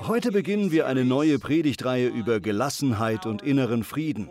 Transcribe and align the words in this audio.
Heute 0.00 0.30
beginnen 0.30 0.70
wir 0.70 0.86
eine 0.86 1.04
neue 1.04 1.38
Predigtreihe 1.38 2.08
über 2.08 2.38
Gelassenheit 2.38 3.26
und 3.26 3.42
inneren 3.42 3.82
Frieden. 3.82 4.28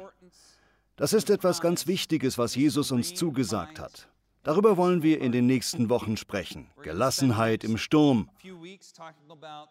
Das 0.96 1.14
ist 1.14 1.30
etwas 1.30 1.62
ganz 1.62 1.88
Wichtiges, 1.88 2.38
was 2.38 2.56
Jesus 2.56 2.92
uns 2.92 3.14
zugesagt 3.14 3.80
hat. 3.80 4.08
Darüber 4.44 4.78
wollen 4.78 5.04
wir 5.04 5.20
in 5.20 5.32
den 5.32 5.46
nächsten 5.46 5.90
Wochen 5.90 6.16
sprechen. 6.18 6.70
Gelassenheit 6.84 7.64
im 7.64 7.78
Sturm. 7.78 8.30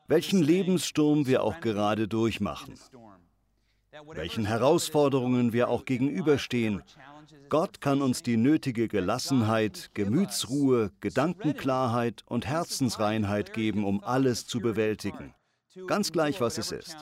Welchen 0.07 0.43
Lebenssturm 0.43 1.27
wir 1.27 1.43
auch 1.45 1.61
gerade 1.61 2.07
durchmachen. 2.07 2.75
Welchen 4.15 4.45
Herausforderungen 4.45 5.53
wir 5.53 5.69
auch 5.69 5.85
gegenüberstehen. 5.85 6.83
Gott 7.49 7.81
kann 7.81 8.03
uns 8.03 8.23
die 8.23 8.37
nötige 8.37 8.87
Gelassenheit, 8.87 9.91
Gemütsruhe, 9.95 10.93
Gedankenklarheit 11.01 12.23
und 12.27 12.47
Herzensreinheit 12.47 13.53
geben, 13.53 13.85
um 13.85 14.03
alles 14.05 14.47
zu 14.47 14.61
bewältigen. 14.61 15.35
Ganz 15.87 16.13
gleich, 16.13 16.41
was 16.41 16.59
es 16.59 16.71
ist. 16.71 16.97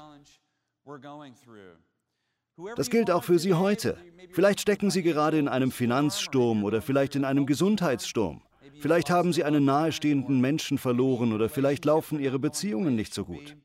Das 2.76 2.90
gilt 2.90 3.10
auch 3.10 3.24
für 3.24 3.38
Sie 3.38 3.54
heute. 3.54 3.98
Vielleicht 4.30 4.60
stecken 4.60 4.90
Sie 4.90 5.02
gerade 5.02 5.38
in 5.38 5.48
einem 5.48 5.70
Finanzsturm 5.70 6.64
oder 6.64 6.80
vielleicht 6.80 7.14
in 7.14 7.24
einem 7.24 7.44
Gesundheitssturm. 7.44 8.42
Vielleicht 8.80 9.10
haben 9.10 9.32
Sie 9.32 9.44
einen 9.44 9.64
nahestehenden 9.64 10.40
Menschen 10.40 10.78
verloren 10.78 11.32
oder 11.32 11.48
vielleicht 11.48 11.84
laufen 11.84 12.18
Ihre 12.18 12.38
Beziehungen 12.38 12.96
nicht 12.96 13.12
so 13.12 13.24
gut. 13.24 13.56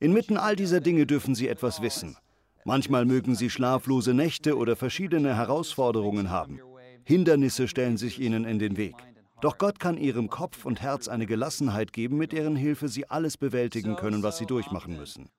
Inmitten 0.00 0.36
all 0.36 0.56
dieser 0.56 0.80
Dinge 0.80 1.06
dürfen 1.06 1.34
Sie 1.34 1.46
etwas 1.46 1.80
wissen. 1.80 2.16
Manchmal 2.64 3.04
mögen 3.04 3.34
sie 3.34 3.50
schlaflose 3.50 4.14
Nächte 4.14 4.56
oder 4.56 4.76
verschiedene 4.76 5.36
Herausforderungen 5.36 6.30
haben. 6.30 6.60
Hindernisse 7.04 7.66
stellen 7.66 7.96
sich 7.96 8.20
ihnen 8.20 8.44
in 8.44 8.58
den 8.58 8.76
Weg. 8.76 8.94
Doch 9.40 9.58
Gott 9.58 9.80
kann 9.80 9.96
ihrem 9.96 10.30
Kopf 10.30 10.64
und 10.64 10.80
Herz 10.80 11.08
eine 11.08 11.26
Gelassenheit 11.26 11.92
geben, 11.92 12.16
mit 12.16 12.30
deren 12.30 12.54
Hilfe 12.54 12.88
sie 12.88 13.10
alles 13.10 13.36
bewältigen 13.36 13.96
können, 13.96 14.22
was 14.22 14.38
sie 14.38 14.46
durchmachen 14.46 14.96
müssen. 14.96 15.30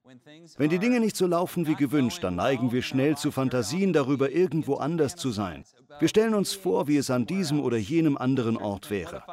Wenn 0.58 0.70
die 0.70 0.80
Dinge 0.80 1.00
nicht 1.00 1.16
so 1.16 1.26
laufen 1.26 1.68
wie 1.68 1.76
gewünscht, 1.76 2.22
dann 2.22 2.36
neigen 2.36 2.74
wir 2.74 2.82
schnell 2.82 3.16
zu 3.16 3.32
Fantasien 3.32 3.94
darüber, 3.94 4.30
irgendwo 4.30 4.76
anders 4.76 5.16
zu 5.16 5.32
sein. 5.32 5.64
Wir 6.00 6.10
stellen 6.10 6.34
uns 6.34 6.52
vor, 6.52 6.90
wie 6.90 6.98
es 6.98 7.10
an 7.10 7.26
diesem 7.26 7.62
oder 7.62 7.78
jenem 7.78 8.18
anderen 8.18 8.58
Ort 8.58 8.90
wäre. 8.90 9.24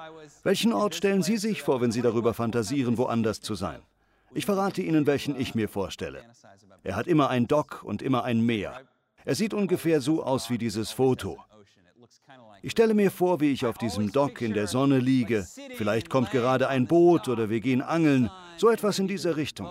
Welchen 0.45 0.73
Ort 0.73 0.95
stellen 0.95 1.25
Sie 1.25 1.37
sich 1.37 1.63
vor, 1.63 1.81
wenn 1.81 1.91
Sie 1.91 2.03
darüber 2.03 2.33
fantasieren, 2.33 2.97
woanders 2.97 3.41
zu 3.41 3.57
sein? 3.57 3.81
Ich 4.33 4.47
verrate 4.47 4.83
Ihnen, 4.83 5.07
welchen 5.07 5.35
ich 5.35 5.57
mir 5.57 5.69
vorstelle. 5.69 6.23
Er 6.83 6.97
hat 6.97 7.07
immer 7.07 7.29
ein 7.31 7.47
Dock 7.47 7.83
und 7.83 8.03
immer 8.03 8.25
ein 8.25 8.41
Meer. 8.41 8.81
Er 9.25 9.35
sieht 9.35 9.55
ungefähr 9.55 10.01
so 10.01 10.23
aus 10.23 10.51
wie 10.51 10.59
dieses 10.59 10.91
Foto. 10.91 11.39
Ich 12.63 12.73
stelle 12.73 12.95
mir 12.95 13.11
vor, 13.11 13.41
wie 13.41 13.53
ich 13.53 13.65
auf 13.65 13.79
diesem 13.79 14.13
Dock 14.13 14.43
in 14.43 14.53
der 14.53 14.67
Sonne 14.67 14.99
liege. 14.99 15.47
Vielleicht 15.77 16.11
kommt 16.11 16.31
gerade 16.31 16.69
ein 16.69 16.87
Boot 16.87 17.29
oder 17.29 17.49
wir 17.49 17.61
gehen 17.61 17.81
angeln. 17.81 18.31
So 18.59 18.69
etwas 18.69 18.99
in 18.99 19.09
dieser 19.09 19.37
Richtung. 19.37 19.69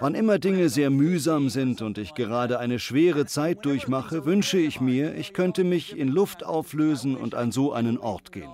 Wann 0.00 0.14
immer 0.16 0.38
Dinge 0.40 0.68
sehr 0.68 0.90
mühsam 0.90 1.48
sind 1.48 1.82
und 1.82 1.98
ich 1.98 2.14
gerade 2.14 2.58
eine 2.58 2.80
schwere 2.80 3.26
Zeit 3.26 3.64
durchmache, 3.64 4.24
wünsche 4.24 4.58
ich 4.58 4.80
mir, 4.80 5.14
ich 5.14 5.32
könnte 5.32 5.62
mich 5.62 5.96
in 5.96 6.08
Luft 6.08 6.44
auflösen 6.44 7.16
und 7.16 7.36
an 7.36 7.52
so 7.52 7.72
einen 7.72 7.98
Ort 7.98 8.32
gehen. 8.32 8.50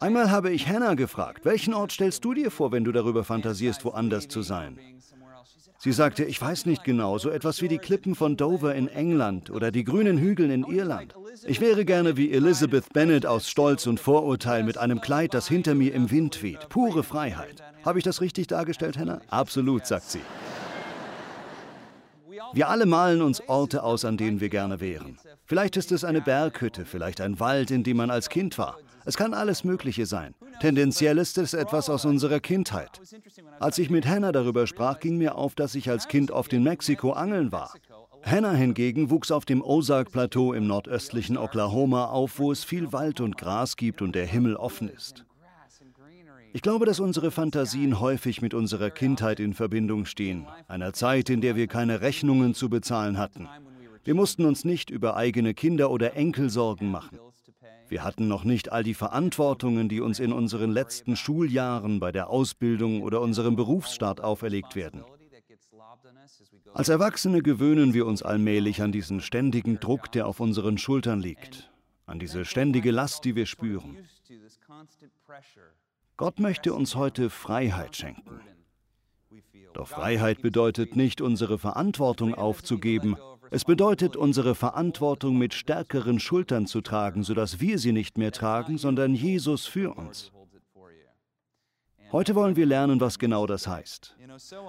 Einmal 0.00 0.30
habe 0.30 0.50
ich 0.50 0.66
Hannah 0.68 0.94
gefragt, 0.94 1.44
welchen 1.44 1.74
Ort 1.74 1.92
stellst 1.92 2.24
du 2.24 2.32
dir 2.32 2.50
vor, 2.50 2.72
wenn 2.72 2.84
du 2.84 2.92
darüber 2.92 3.24
fantasierst, 3.24 3.84
woanders 3.84 4.28
zu 4.28 4.42
sein? 4.42 4.78
Sie 5.78 5.92
sagte, 5.92 6.24
ich 6.24 6.40
weiß 6.40 6.66
nicht 6.66 6.84
genau, 6.84 7.18
so 7.18 7.28
etwas 7.28 7.60
wie 7.60 7.68
die 7.68 7.78
Klippen 7.78 8.14
von 8.14 8.36
Dover 8.36 8.74
in 8.74 8.88
England 8.88 9.50
oder 9.50 9.72
die 9.72 9.84
grünen 9.84 10.16
Hügel 10.16 10.50
in 10.50 10.64
Irland. 10.64 11.14
Ich 11.44 11.60
wäre 11.60 11.84
gerne 11.84 12.16
wie 12.16 12.30
Elizabeth 12.30 12.92
Bennet 12.92 13.26
aus 13.26 13.48
Stolz 13.48 13.86
und 13.86 13.98
Vorurteil 13.98 14.62
mit 14.62 14.78
einem 14.78 15.00
Kleid, 15.00 15.34
das 15.34 15.48
hinter 15.48 15.74
mir 15.74 15.92
im 15.92 16.10
Wind 16.10 16.42
weht. 16.42 16.68
Pure 16.68 17.02
Freiheit. 17.02 17.62
Habe 17.84 17.98
ich 17.98 18.04
das 18.04 18.20
richtig 18.20 18.46
dargestellt, 18.46 18.96
Hannah? 18.96 19.20
Absolut, 19.28 19.86
sagt 19.86 20.08
sie. 20.10 20.20
Wir 22.54 22.68
alle 22.68 22.86
malen 22.86 23.20
uns 23.20 23.40
Orte 23.48 23.82
aus, 23.82 24.04
an 24.04 24.16
denen 24.16 24.40
wir 24.40 24.50
gerne 24.50 24.80
wären. 24.80 25.18
Vielleicht 25.44 25.76
ist 25.76 25.90
es 25.90 26.04
eine 26.04 26.20
Berghütte, 26.20 26.84
vielleicht 26.84 27.20
ein 27.20 27.40
Wald, 27.40 27.70
in 27.70 27.82
dem 27.82 27.96
man 27.96 28.10
als 28.10 28.28
Kind 28.28 28.56
war. 28.56 28.78
Es 29.04 29.16
kann 29.16 29.34
alles 29.34 29.64
Mögliche 29.64 30.06
sein. 30.06 30.34
Tendenziell 30.60 31.18
ist 31.18 31.38
es 31.38 31.54
etwas 31.54 31.90
aus 31.90 32.04
unserer 32.04 32.40
Kindheit. 32.40 33.00
Als 33.58 33.78
ich 33.78 33.90
mit 33.90 34.06
Hannah 34.06 34.32
darüber 34.32 34.66
sprach, 34.66 35.00
ging 35.00 35.18
mir 35.18 35.36
auf, 35.36 35.54
dass 35.54 35.74
ich 35.74 35.90
als 35.90 36.08
Kind 36.08 36.30
oft 36.30 36.52
in 36.52 36.62
Mexiko 36.62 37.12
angeln 37.12 37.52
war. 37.52 37.72
Hannah 38.24 38.52
hingegen 38.52 39.10
wuchs 39.10 39.32
auf 39.32 39.44
dem 39.44 39.62
Ozark-Plateau 39.62 40.52
im 40.52 40.66
nordöstlichen 40.66 41.36
Oklahoma 41.36 42.06
auf, 42.06 42.38
wo 42.38 42.52
es 42.52 42.62
viel 42.62 42.92
Wald 42.92 43.20
und 43.20 43.36
Gras 43.36 43.76
gibt 43.76 44.00
und 44.00 44.14
der 44.14 44.26
Himmel 44.26 44.54
offen 44.54 44.88
ist. 44.88 45.24
Ich 46.54 46.62
glaube, 46.62 46.84
dass 46.84 47.00
unsere 47.00 47.30
Fantasien 47.30 47.98
häufig 47.98 48.42
mit 48.42 48.52
unserer 48.52 48.90
Kindheit 48.90 49.40
in 49.40 49.54
Verbindung 49.54 50.04
stehen, 50.04 50.46
einer 50.68 50.92
Zeit, 50.92 51.30
in 51.30 51.40
der 51.40 51.56
wir 51.56 51.66
keine 51.66 52.02
Rechnungen 52.02 52.54
zu 52.54 52.68
bezahlen 52.68 53.16
hatten. 53.16 53.48
Wir 54.04 54.14
mussten 54.14 54.44
uns 54.44 54.64
nicht 54.64 54.90
über 54.90 55.16
eigene 55.16 55.54
Kinder 55.54 55.90
oder 55.90 56.14
Enkel 56.14 56.50
Sorgen 56.50 56.90
machen. 56.90 57.18
Wir 57.92 58.04
hatten 58.04 58.26
noch 58.26 58.44
nicht 58.44 58.72
all 58.72 58.82
die 58.82 58.94
Verantwortungen, 58.94 59.90
die 59.90 60.00
uns 60.00 60.18
in 60.18 60.32
unseren 60.32 60.70
letzten 60.70 61.14
Schuljahren 61.14 62.00
bei 62.00 62.10
der 62.10 62.30
Ausbildung 62.30 63.02
oder 63.02 63.20
unserem 63.20 63.54
Berufsstart 63.54 64.22
auferlegt 64.22 64.76
werden. 64.76 65.04
Als 66.72 66.88
Erwachsene 66.88 67.42
gewöhnen 67.42 67.92
wir 67.92 68.06
uns 68.06 68.22
allmählich 68.22 68.80
an 68.80 68.92
diesen 68.92 69.20
ständigen 69.20 69.78
Druck, 69.78 70.10
der 70.10 70.26
auf 70.26 70.40
unseren 70.40 70.78
Schultern 70.78 71.20
liegt, 71.20 71.70
an 72.06 72.18
diese 72.18 72.46
ständige 72.46 72.92
Last, 72.92 73.26
die 73.26 73.36
wir 73.36 73.44
spüren. 73.44 73.98
Gott 76.16 76.40
möchte 76.40 76.72
uns 76.72 76.94
heute 76.94 77.28
Freiheit 77.28 77.94
schenken. 77.94 78.40
Doch 79.74 79.88
Freiheit 79.88 80.40
bedeutet 80.40 80.96
nicht, 80.96 81.20
unsere 81.20 81.58
Verantwortung 81.58 82.34
aufzugeben. 82.34 83.18
Es 83.54 83.66
bedeutet, 83.66 84.16
unsere 84.16 84.54
Verantwortung 84.54 85.36
mit 85.36 85.52
stärkeren 85.52 86.18
Schultern 86.18 86.66
zu 86.66 86.80
tragen, 86.80 87.22
sodass 87.22 87.60
wir 87.60 87.78
sie 87.78 87.92
nicht 87.92 88.16
mehr 88.16 88.32
tragen, 88.32 88.78
sondern 88.78 89.14
Jesus 89.14 89.66
für 89.66 89.94
uns. 89.94 90.32
Heute 92.12 92.34
wollen 92.34 92.56
wir 92.56 92.64
lernen, 92.64 92.98
was 92.98 93.18
genau 93.18 93.46
das 93.46 93.66
heißt. 93.68 94.16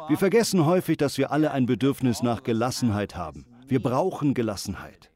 Wir 0.10 0.18
vergessen 0.18 0.66
häufig, 0.66 0.98
dass 0.98 1.18
wir 1.18 1.32
alle 1.32 1.52
ein 1.52 1.66
Bedürfnis 1.66 2.24
nach 2.24 2.44
Gelassenheit 2.44 3.16
haben. 3.16 3.46
Wir 3.70 3.82
brauchen 3.82 4.34
Gelassenheit. 4.34 5.12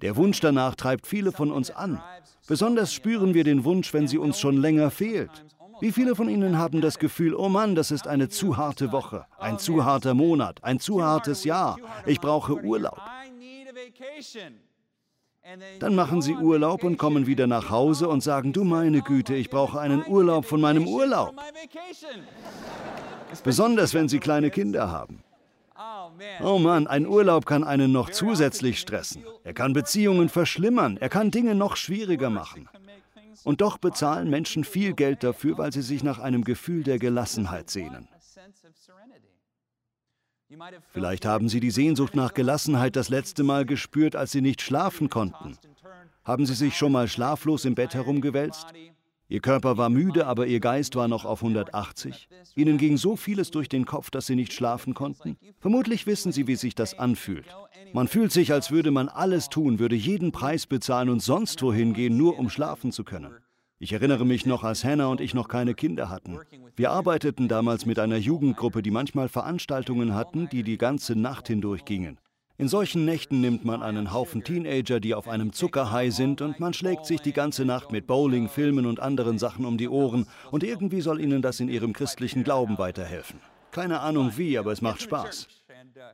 Der 0.00 0.16
Wunsch 0.16 0.40
danach 0.40 0.74
treibt 0.74 1.06
viele 1.06 1.32
von 1.32 1.52
uns 1.52 1.70
an. 1.70 2.00
Besonders 2.48 2.94
spüren 2.94 3.34
wir 3.34 3.44
den 3.44 3.64
Wunsch, 3.64 3.92
wenn 3.92 4.08
sie 4.08 4.18
uns 4.18 4.40
schon 4.40 4.56
länger 4.56 4.90
fehlt. 4.90 5.44
Wie 5.84 5.92
viele 5.92 6.16
von 6.16 6.30
Ihnen 6.30 6.56
haben 6.56 6.80
das 6.80 6.98
Gefühl, 6.98 7.34
oh 7.34 7.50
Mann, 7.50 7.74
das 7.74 7.90
ist 7.90 8.06
eine 8.06 8.30
zu 8.30 8.56
harte 8.56 8.90
Woche, 8.90 9.26
ein 9.38 9.58
zu 9.58 9.84
harter 9.84 10.14
Monat, 10.14 10.64
ein 10.64 10.80
zu 10.80 11.04
hartes 11.04 11.44
Jahr, 11.44 11.76
ich 12.06 12.22
brauche 12.22 12.54
Urlaub. 12.54 12.98
Dann 15.80 15.94
machen 15.94 16.22
Sie 16.22 16.36
Urlaub 16.36 16.84
und 16.84 16.96
kommen 16.96 17.26
wieder 17.26 17.46
nach 17.46 17.68
Hause 17.68 18.08
und 18.08 18.22
sagen, 18.22 18.54
du 18.54 18.64
meine 18.64 19.02
Güte, 19.02 19.34
ich 19.34 19.50
brauche 19.50 19.78
einen 19.78 20.02
Urlaub 20.06 20.46
von 20.46 20.58
meinem 20.58 20.88
Urlaub. 20.88 21.34
Besonders 23.44 23.92
wenn 23.92 24.08
Sie 24.08 24.20
kleine 24.20 24.48
Kinder 24.48 24.90
haben. 24.90 25.22
Oh 26.42 26.58
Mann, 26.58 26.86
ein 26.86 27.06
Urlaub 27.06 27.44
kann 27.44 27.62
einen 27.62 27.92
noch 27.92 28.08
zusätzlich 28.08 28.80
stressen. 28.80 29.22
Er 29.42 29.52
kann 29.52 29.74
Beziehungen 29.74 30.30
verschlimmern, 30.30 30.96
er 30.96 31.10
kann 31.10 31.30
Dinge 31.30 31.54
noch 31.54 31.76
schwieriger 31.76 32.30
machen. 32.30 32.70
Und 33.44 33.60
doch 33.60 33.78
bezahlen 33.78 34.30
Menschen 34.30 34.64
viel 34.64 34.94
Geld 34.94 35.22
dafür, 35.22 35.58
weil 35.58 35.72
sie 35.72 35.82
sich 35.82 36.02
nach 36.02 36.18
einem 36.18 36.44
Gefühl 36.44 36.82
der 36.82 36.98
Gelassenheit 36.98 37.70
sehnen. 37.70 38.08
Vielleicht 40.92 41.24
haben 41.24 41.48
Sie 41.48 41.60
die 41.60 41.70
Sehnsucht 41.70 42.14
nach 42.14 42.34
Gelassenheit 42.34 42.96
das 42.96 43.08
letzte 43.08 43.42
Mal 43.42 43.64
gespürt, 43.64 44.14
als 44.14 44.32
Sie 44.32 44.40
nicht 44.40 44.62
schlafen 44.62 45.08
konnten. 45.10 45.56
Haben 46.24 46.46
Sie 46.46 46.54
sich 46.54 46.76
schon 46.76 46.92
mal 46.92 47.08
schlaflos 47.08 47.64
im 47.64 47.74
Bett 47.74 47.94
herumgewälzt? 47.94 48.66
Ihr 49.28 49.40
Körper 49.40 49.78
war 49.78 49.88
müde, 49.88 50.26
aber 50.26 50.46
Ihr 50.46 50.60
Geist 50.60 50.96
war 50.96 51.08
noch 51.08 51.24
auf 51.24 51.42
180. 51.42 52.28
Ihnen 52.56 52.76
ging 52.76 52.96
so 52.96 53.16
vieles 53.16 53.50
durch 53.50 53.68
den 53.68 53.86
Kopf, 53.86 54.10
dass 54.10 54.26
Sie 54.26 54.36
nicht 54.36 54.52
schlafen 54.52 54.92
konnten. 54.94 55.36
Vermutlich 55.60 56.06
wissen 56.06 56.30
Sie, 56.30 56.46
wie 56.46 56.56
sich 56.56 56.74
das 56.74 56.98
anfühlt. 56.98 57.46
Man 57.92 58.08
fühlt 58.08 58.32
sich, 58.32 58.52
als 58.52 58.70
würde 58.70 58.90
man 58.90 59.08
alles 59.08 59.48
tun, 59.48 59.78
würde 59.78 59.96
jeden 59.96 60.30
Preis 60.30 60.66
bezahlen 60.66 61.08
und 61.08 61.20
sonst 61.20 61.62
wohin 61.62 61.94
gehen, 61.94 62.16
nur 62.16 62.38
um 62.38 62.50
schlafen 62.50 62.92
zu 62.92 63.02
können. 63.04 63.32
Ich 63.78 63.92
erinnere 63.92 64.24
mich 64.24 64.46
noch, 64.46 64.62
als 64.62 64.84
Hannah 64.84 65.06
und 65.06 65.20
ich 65.20 65.34
noch 65.34 65.48
keine 65.48 65.74
Kinder 65.74 66.08
hatten. 66.08 66.38
Wir 66.76 66.90
arbeiteten 66.90 67.48
damals 67.48 67.86
mit 67.86 67.98
einer 67.98 68.16
Jugendgruppe, 68.16 68.82
die 68.82 68.90
manchmal 68.90 69.28
Veranstaltungen 69.28 70.14
hatten, 70.14 70.48
die 70.48 70.62
die 70.62 70.78
ganze 70.78 71.16
Nacht 71.16 71.48
hindurch 71.48 71.84
gingen. 71.84 72.18
In 72.56 72.68
solchen 72.68 73.04
Nächten 73.04 73.40
nimmt 73.40 73.64
man 73.64 73.82
einen 73.82 74.12
Haufen 74.12 74.44
Teenager, 74.44 75.00
die 75.00 75.14
auf 75.14 75.26
einem 75.26 75.52
Zuckerhai 75.52 76.10
sind, 76.10 76.40
und 76.40 76.60
man 76.60 76.72
schlägt 76.72 77.04
sich 77.04 77.20
die 77.20 77.32
ganze 77.32 77.64
Nacht 77.64 77.90
mit 77.90 78.06
Bowling, 78.06 78.48
Filmen 78.48 78.86
und 78.86 79.00
anderen 79.00 79.40
Sachen 79.40 79.64
um 79.64 79.76
die 79.76 79.88
Ohren, 79.88 80.26
und 80.52 80.62
irgendwie 80.62 81.00
soll 81.00 81.20
ihnen 81.20 81.42
das 81.42 81.58
in 81.58 81.68
ihrem 81.68 81.92
christlichen 81.92 82.44
Glauben 82.44 82.78
weiterhelfen. 82.78 83.40
Keine 83.72 83.98
Ahnung 83.98 84.32
wie, 84.36 84.56
aber 84.56 84.70
es 84.70 84.82
macht 84.82 85.02
Spaß. 85.02 85.48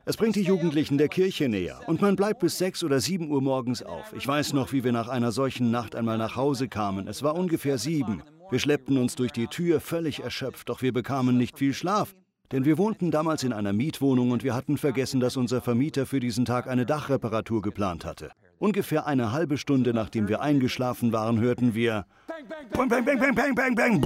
Es 0.05 0.17
bringt 0.17 0.35
die 0.35 0.41
Jugendlichen 0.41 0.97
der 0.97 1.09
Kirche 1.09 1.47
näher 1.47 1.79
und 1.85 2.01
man 2.01 2.15
bleibt 2.15 2.39
bis 2.39 2.57
6 2.57 2.83
oder 2.83 2.99
7 2.99 3.29
Uhr 3.29 3.41
morgens 3.41 3.83
auf. 3.83 4.11
Ich 4.13 4.27
weiß 4.27 4.53
noch, 4.53 4.73
wie 4.73 4.83
wir 4.83 4.91
nach 4.91 5.09
einer 5.09 5.31
solchen 5.31 5.69
Nacht 5.69 5.95
einmal 5.95 6.17
nach 6.17 6.35
Hause 6.35 6.67
kamen. 6.67 7.07
Es 7.07 7.21
war 7.21 7.35
ungefähr 7.35 7.77
sieben. 7.77 8.23
Wir 8.49 8.59
schleppten 8.59 8.97
uns 8.97 9.15
durch 9.15 9.31
die 9.31 9.47
Tür 9.47 9.79
völlig 9.79 10.21
erschöpft, 10.21 10.69
doch 10.69 10.81
wir 10.81 10.91
bekamen 10.91 11.37
nicht 11.37 11.57
viel 11.57 11.73
Schlaf. 11.73 12.15
Denn 12.51 12.65
wir 12.65 12.77
wohnten 12.77 13.11
damals 13.11 13.43
in 13.43 13.53
einer 13.53 13.71
Mietwohnung 13.71 14.31
und 14.31 14.43
wir 14.43 14.53
hatten 14.53 14.77
vergessen, 14.77 15.19
dass 15.19 15.37
unser 15.37 15.61
Vermieter 15.61 16.05
für 16.05 16.19
diesen 16.19 16.43
Tag 16.43 16.67
eine 16.67 16.85
Dachreparatur 16.85 17.61
geplant 17.61 18.03
hatte. 18.03 18.31
Ungefähr 18.59 19.07
eine 19.07 19.31
halbe 19.31 19.57
Stunde 19.57 19.93
nachdem 19.93 20.27
wir 20.27 20.41
eingeschlafen 20.41 21.13
waren, 21.13 21.39
hörten 21.39 21.73
wir 21.73 22.05
Bang, 22.27 22.89
bang, 22.89 23.05
bang, 23.05 23.19
bang, 23.19 23.35
bang, 23.35 23.55
bang, 23.55 23.75
bang, 23.75 24.01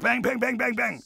bang, 0.00 0.22
bang, 0.22 0.40
bang, 0.40 0.58
bang, 0.58 0.76
bang. 0.76 1.02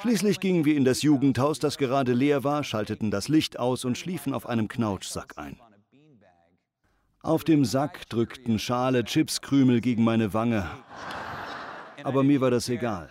Schließlich 0.00 0.40
gingen 0.40 0.64
wir 0.64 0.76
in 0.76 0.84
das 0.84 1.02
Jugendhaus, 1.02 1.58
das 1.58 1.76
gerade 1.76 2.14
leer 2.14 2.44
war, 2.44 2.64
schalteten 2.64 3.10
das 3.10 3.28
Licht 3.28 3.58
aus 3.58 3.84
und 3.84 3.98
schliefen 3.98 4.32
auf 4.32 4.48
einem 4.48 4.68
Knautschsack 4.68 5.34
ein. 5.36 5.58
Auf 7.20 7.44
dem 7.44 7.64
Sack 7.64 8.08
drückten 8.08 8.58
Schale 8.58 9.04
Chipskrümel 9.04 9.80
gegen 9.80 10.04
meine 10.04 10.32
Wange. 10.32 10.66
Aber 12.02 12.22
mir 12.22 12.40
war 12.40 12.50
das 12.50 12.68
egal. 12.68 13.10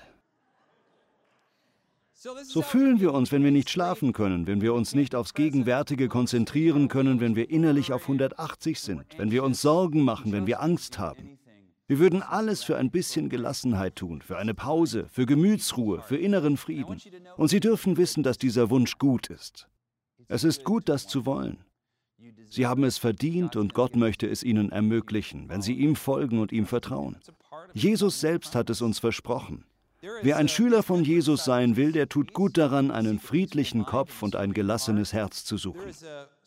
So 2.44 2.62
fühlen 2.62 3.02
wir 3.02 3.14
uns, 3.14 3.34
wenn 3.34 3.44
wir 3.44 3.52
nicht 3.52 3.70
schlafen 3.70 4.14
können, 4.14 4.48
wenn 4.48 4.62
wir 4.62 4.74
uns 4.74 4.96
nicht 4.96 5.14
aufs 5.14 5.34
Gegenwärtige 5.34 6.08
konzentrieren 6.08 6.88
können, 6.88 7.20
wenn 7.20 7.36
wir 7.36 7.50
innerlich 7.50 7.92
auf 7.92 8.04
180 8.04 8.80
sind, 8.80 9.04
wenn 9.18 9.32
wir 9.32 9.44
uns 9.44 9.62
Sorgen 9.62 10.02
machen, 10.02 10.32
wenn 10.32 10.48
wir 10.48 10.62
Angst 10.62 11.00
haben. 11.00 11.38
Wir 11.86 12.00
würden 12.00 12.22
alles 12.22 12.64
für 12.64 12.78
ein 12.78 12.92
bisschen 12.92 13.28
Gelassenheit 13.28 13.98
tun, 13.98 14.22
für 14.22 14.38
eine 14.38 14.54
Pause, 14.54 15.08
für 15.12 15.26
Gemütsruhe, 15.26 16.02
für 16.02 16.16
inneren 16.16 16.56
Frieden. 16.56 17.02
Und 17.36 17.50
Sie 17.50 17.60
dürfen 17.60 17.98
wissen, 17.98 18.24
dass 18.24 18.38
dieser 18.38 18.70
Wunsch 18.70 18.98
gut 18.98 19.28
ist. 19.28 19.68
Es 20.30 20.46
ist 20.46 20.64
gut, 20.64 20.88
das 20.88 21.08
zu 21.08 21.26
wollen. 21.26 21.58
Sie 22.50 22.66
haben 22.66 22.86
es 22.86 22.98
verdient 22.98 23.58
und 23.58 23.74
Gott 23.74 23.98
möchte 23.98 24.28
es 24.28 24.44
Ihnen 24.44 24.72
ermöglichen, 24.72 25.50
wenn 25.50 25.62
Sie 25.62 25.74
ihm 25.74 25.98
folgen 25.98 26.40
und 26.40 26.54
ihm 26.54 26.68
vertrauen. 26.68 27.18
Jesus 27.74 28.22
selbst 28.22 28.56
hat 28.56 28.70
es 28.70 28.82
uns 28.82 29.00
versprochen. 29.00 29.66
Wer 30.22 30.38
ein 30.38 30.50
Schüler 30.50 30.84
von 30.84 31.04
Jesus 31.04 31.46
sein 31.46 31.78
will, 31.78 31.94
der 31.94 32.10
tut 32.10 32.34
gut 32.34 32.58
daran, 32.58 32.92
einen 32.92 33.20
friedlichen 33.20 33.86
Kopf 33.86 34.22
und 34.22 34.36
ein 34.36 34.54
gelassenes 34.54 35.14
Herz 35.14 35.46
zu 35.46 35.58
suchen. 35.58 35.92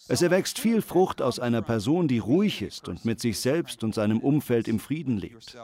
Es 0.08 0.20
erwächst 0.20 0.58
viel 0.58 0.82
Frucht 0.82 1.22
aus 1.22 1.40
einer 1.40 1.62
Person, 1.62 2.06
die 2.06 2.18
ruhig 2.18 2.60
ist 2.60 2.88
und 2.88 3.04
mit 3.06 3.18
sich 3.18 3.40
selbst 3.40 3.82
und 3.82 3.94
seinem 3.94 4.20
Umfeld 4.20 4.68
im 4.68 4.78
Frieden 4.78 5.16
lebt. 5.16 5.56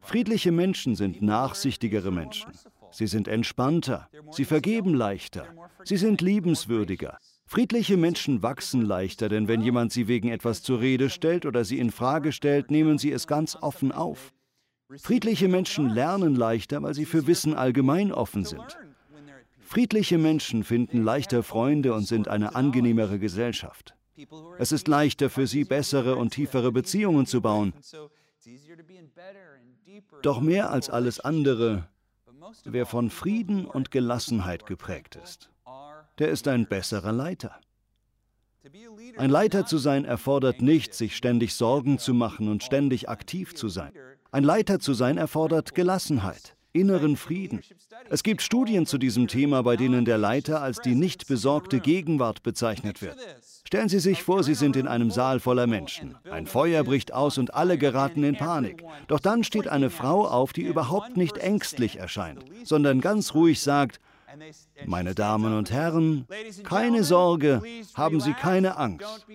Friedliche 0.00 0.52
Menschen 0.52 0.96
sind 0.96 1.22
nachsichtigere 1.22 2.12
Menschen. 2.12 2.52
Sie 2.90 3.06
sind 3.06 3.26
entspannter, 3.26 4.08
sie 4.30 4.44
vergeben 4.44 4.94
leichter, 4.94 5.46
sie 5.82 5.96
sind 5.96 6.20
liebenswürdiger. 6.20 7.18
Friedliche 7.46 7.96
Menschen 7.96 8.42
wachsen 8.42 8.82
leichter, 8.82 9.28
denn 9.28 9.48
wenn 9.48 9.62
jemand 9.62 9.92
sie 9.92 10.08
wegen 10.08 10.28
etwas 10.28 10.62
zur 10.62 10.80
Rede 10.80 11.10
stellt 11.10 11.46
oder 11.46 11.64
sie 11.64 11.78
in 11.78 11.90
Frage 11.90 12.32
stellt, 12.32 12.70
nehmen 12.70 12.98
sie 12.98 13.12
es 13.12 13.26
ganz 13.26 13.56
offen 13.60 13.92
auf. 13.92 14.32
Friedliche 14.98 15.48
Menschen 15.48 15.88
lernen 15.88 16.34
leichter, 16.34 16.82
weil 16.82 16.94
sie 16.94 17.06
für 17.06 17.26
Wissen 17.26 17.54
allgemein 17.54 18.12
offen 18.12 18.44
sind. 18.44 18.78
Friedliche 19.60 20.18
Menschen 20.18 20.62
finden 20.62 21.02
leichter 21.02 21.42
Freunde 21.42 21.94
und 21.94 22.06
sind 22.06 22.28
eine 22.28 22.54
angenehmere 22.54 23.18
Gesellschaft. 23.18 23.94
Es 24.58 24.72
ist 24.72 24.86
leichter 24.86 25.30
für 25.30 25.46
sie, 25.46 25.64
bessere 25.64 26.16
und 26.16 26.30
tiefere 26.30 26.70
Beziehungen 26.70 27.26
zu 27.26 27.40
bauen. 27.40 27.72
Doch 30.22 30.40
mehr 30.40 30.70
als 30.70 30.90
alles 30.90 31.20
andere, 31.20 31.88
wer 32.64 32.86
von 32.86 33.10
Frieden 33.10 33.66
und 33.66 33.90
Gelassenheit 33.90 34.66
geprägt 34.66 35.16
ist, 35.16 35.50
der 36.18 36.28
ist 36.28 36.46
ein 36.46 36.68
besserer 36.68 37.12
Leiter. 37.12 37.58
Ein 39.16 39.30
Leiter 39.30 39.66
zu 39.66 39.78
sein 39.78 40.04
erfordert 40.04 40.62
nicht, 40.62 40.94
sich 40.94 41.16
ständig 41.16 41.54
Sorgen 41.54 41.98
zu 41.98 42.14
machen 42.14 42.48
und 42.48 42.62
ständig 42.62 43.08
aktiv 43.08 43.54
zu 43.54 43.68
sein. 43.68 43.92
Ein 44.34 44.42
Leiter 44.42 44.80
zu 44.80 44.94
sein 44.94 45.16
erfordert 45.16 45.76
Gelassenheit, 45.76 46.56
inneren 46.72 47.16
Frieden. 47.16 47.60
Es 48.10 48.24
gibt 48.24 48.42
Studien 48.42 48.84
zu 48.84 48.98
diesem 48.98 49.28
Thema, 49.28 49.62
bei 49.62 49.76
denen 49.76 50.04
der 50.04 50.18
Leiter 50.18 50.60
als 50.60 50.80
die 50.80 50.96
nicht 50.96 51.28
besorgte 51.28 51.78
Gegenwart 51.78 52.42
bezeichnet 52.42 53.00
wird. 53.00 53.16
Stellen 53.64 53.88
Sie 53.88 54.00
sich 54.00 54.24
vor, 54.24 54.42
Sie 54.42 54.56
sind 54.56 54.74
in 54.74 54.88
einem 54.88 55.12
Saal 55.12 55.38
voller 55.38 55.68
Menschen. 55.68 56.16
Ein 56.28 56.48
Feuer 56.48 56.82
bricht 56.82 57.14
aus 57.14 57.38
und 57.38 57.54
alle 57.54 57.78
geraten 57.78 58.24
in 58.24 58.36
Panik. 58.36 58.82
Doch 59.06 59.20
dann 59.20 59.44
steht 59.44 59.68
eine 59.68 59.88
Frau 59.88 60.26
auf, 60.26 60.52
die 60.52 60.62
überhaupt 60.62 61.16
nicht 61.16 61.38
ängstlich 61.38 62.00
erscheint, 62.00 62.44
sondern 62.64 63.00
ganz 63.00 63.34
ruhig 63.34 63.60
sagt, 63.60 64.00
meine 64.84 65.14
Damen 65.14 65.56
und 65.56 65.70
Herren, 65.70 66.26
keine 66.64 67.04
Sorge, 67.04 67.62
haben 67.94 68.20
Sie 68.20 68.32
keine 68.32 68.78
Angst. 68.78 69.26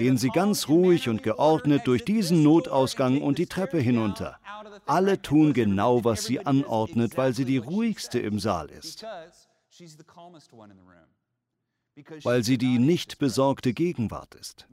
Gehen 0.00 0.16
Sie 0.16 0.30
ganz 0.30 0.66
ruhig 0.68 1.10
und 1.10 1.22
geordnet 1.22 1.82
durch 1.84 2.06
diesen 2.06 2.42
Notausgang 2.42 3.20
und 3.20 3.36
die 3.36 3.44
Treppe 3.44 3.78
hinunter. 3.78 4.38
Alle 4.86 5.20
tun 5.20 5.52
genau, 5.52 6.04
was 6.04 6.24
sie 6.24 6.40
anordnet, 6.46 7.18
weil 7.18 7.34
sie 7.34 7.44
die 7.44 7.58
ruhigste 7.58 8.18
im 8.18 8.38
Saal 8.38 8.70
ist. 8.70 9.04
Weil 12.22 12.42
sie 12.42 12.56
die 12.56 12.78
nicht 12.78 13.18
besorgte 13.18 13.74
Gegenwart 13.74 14.34
ist. 14.36 14.66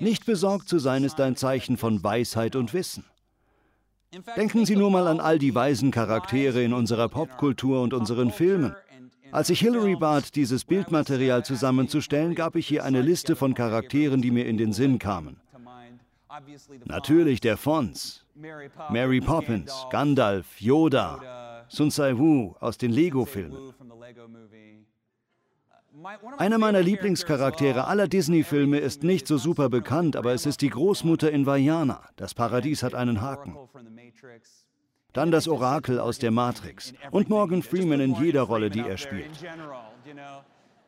Nicht 0.00 0.26
besorgt 0.26 0.68
zu 0.68 0.80
sein 0.80 1.04
ist 1.04 1.20
ein 1.20 1.36
Zeichen 1.36 1.76
von 1.76 2.02
Weisheit 2.02 2.56
und 2.56 2.74
Wissen. 2.74 3.04
Denken 4.36 4.66
Sie 4.66 4.74
nur 4.74 4.90
mal 4.90 5.06
an 5.06 5.20
all 5.20 5.38
die 5.38 5.54
weisen 5.54 5.92
Charaktere 5.92 6.60
in 6.64 6.72
unserer 6.72 7.08
Popkultur 7.08 7.82
und 7.82 7.94
unseren 7.94 8.32
Filmen. 8.32 8.74
Als 9.32 9.48
ich 9.48 9.60
Hillary 9.60 9.96
bat, 9.96 10.36
dieses 10.36 10.64
Bildmaterial 10.64 11.42
zusammenzustellen, 11.42 12.34
gab 12.34 12.54
ich 12.54 12.70
ihr 12.70 12.84
eine 12.84 13.00
Liste 13.00 13.34
von 13.34 13.54
Charakteren, 13.54 14.20
die 14.20 14.30
mir 14.30 14.46
in 14.46 14.58
den 14.58 14.74
Sinn 14.74 14.98
kamen. 14.98 15.40
Natürlich 16.84 17.40
der 17.40 17.56
Fons, 17.56 18.26
Mary 18.34 19.20
Poppins, 19.20 19.86
Gandalf, 19.90 20.60
Yoda, 20.60 21.64
Sun 21.68 21.90
Sai 21.90 22.18
Wu 22.18 22.54
aus 22.60 22.76
den 22.76 22.92
Lego-Filmen. 22.92 23.72
Einer 26.36 26.58
meiner 26.58 26.82
Lieblingscharaktere 26.82 27.86
aller 27.86 28.08
Disney-Filme 28.08 28.78
ist 28.78 29.02
nicht 29.02 29.26
so 29.26 29.38
super 29.38 29.70
bekannt, 29.70 30.16
aber 30.16 30.32
es 30.34 30.44
ist 30.44 30.60
die 30.60 30.70
Großmutter 30.70 31.30
in 31.30 31.46
Vajana. 31.46 32.02
Das 32.16 32.34
Paradies 32.34 32.82
hat 32.82 32.94
einen 32.94 33.22
Haken. 33.22 33.56
Dann 35.12 35.30
das 35.30 35.48
Orakel 35.48 35.98
aus 35.98 36.18
der 36.18 36.30
Matrix 36.30 36.94
und 37.10 37.28
Morgan 37.28 37.62
Freeman 37.62 38.00
in 38.00 38.14
jeder 38.14 38.42
Rolle, 38.42 38.70
die 38.70 38.80
er 38.80 38.96
spielt. 38.96 39.30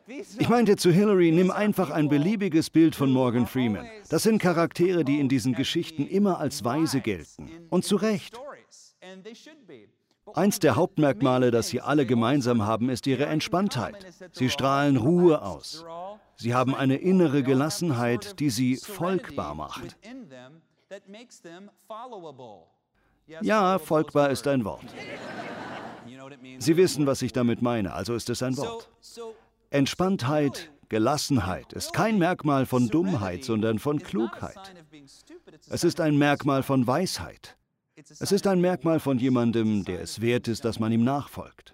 Ich 0.07 0.49
meinte 0.49 0.75
zu 0.75 0.91
Hillary, 0.91 1.31
nimm 1.31 1.49
einfach 1.49 1.89
ein 1.89 2.09
beliebiges 2.09 2.69
Bild 2.69 2.95
von 2.95 3.11
Morgan 3.11 3.47
Freeman. 3.47 3.87
Das 4.09 4.23
sind 4.23 4.39
Charaktere, 4.39 5.03
die 5.03 5.19
in 5.19 5.29
diesen 5.29 5.53
Geschichten 5.53 6.05
immer 6.05 6.39
als 6.39 6.63
weise 6.63 7.01
gelten. 7.01 7.49
Und 7.69 7.85
zu 7.85 7.95
Recht. 7.95 8.39
Eins 10.33 10.59
der 10.59 10.75
Hauptmerkmale, 10.75 11.51
das 11.51 11.69
sie 11.69 11.81
alle 11.81 12.05
gemeinsam 12.05 12.65
haben, 12.65 12.89
ist 12.89 13.07
ihre 13.07 13.25
Entspanntheit. 13.25 14.05
Sie 14.31 14.49
strahlen 14.49 14.97
Ruhe 14.97 15.41
aus. 15.41 15.85
Sie 16.35 16.53
haben 16.53 16.75
eine 16.75 16.97
innere 16.97 17.43
Gelassenheit, 17.43 18.39
die 18.39 18.49
sie 18.49 18.75
folgbar 18.75 19.55
macht. 19.55 19.97
Ja, 23.27 23.79
folgbar 23.79 24.29
ist 24.29 24.47
ein 24.47 24.63
Wort. 24.65 24.85
Sie 26.59 26.77
wissen, 26.77 27.05
was 27.05 27.21
ich 27.21 27.33
damit 27.33 27.61
meine, 27.61 27.93
also 27.93 28.13
ist 28.15 28.29
es 28.29 28.43
ein 28.43 28.55
Wort. 28.57 28.89
Entspanntheit, 29.69 30.71
Gelassenheit 30.89 31.73
ist 31.73 31.93
kein 31.93 32.17
Merkmal 32.19 32.65
von 32.65 32.87
Dummheit, 32.87 33.43
sondern 33.43 33.79
von 33.79 33.99
Klugheit. 33.99 34.57
Es 35.69 35.83
ist 35.83 35.99
ein 35.99 36.17
Merkmal 36.17 36.63
von 36.63 36.85
Weisheit. 36.85 37.57
Es 37.95 38.31
ist 38.31 38.45
ein 38.45 38.61
Merkmal 38.61 38.99
von 38.99 39.17
jemandem, 39.17 39.85
der 39.85 40.01
es 40.01 40.21
wert 40.21 40.47
ist, 40.47 40.65
dass 40.65 40.79
man 40.79 40.91
ihm 40.91 41.03
nachfolgt. 41.03 41.73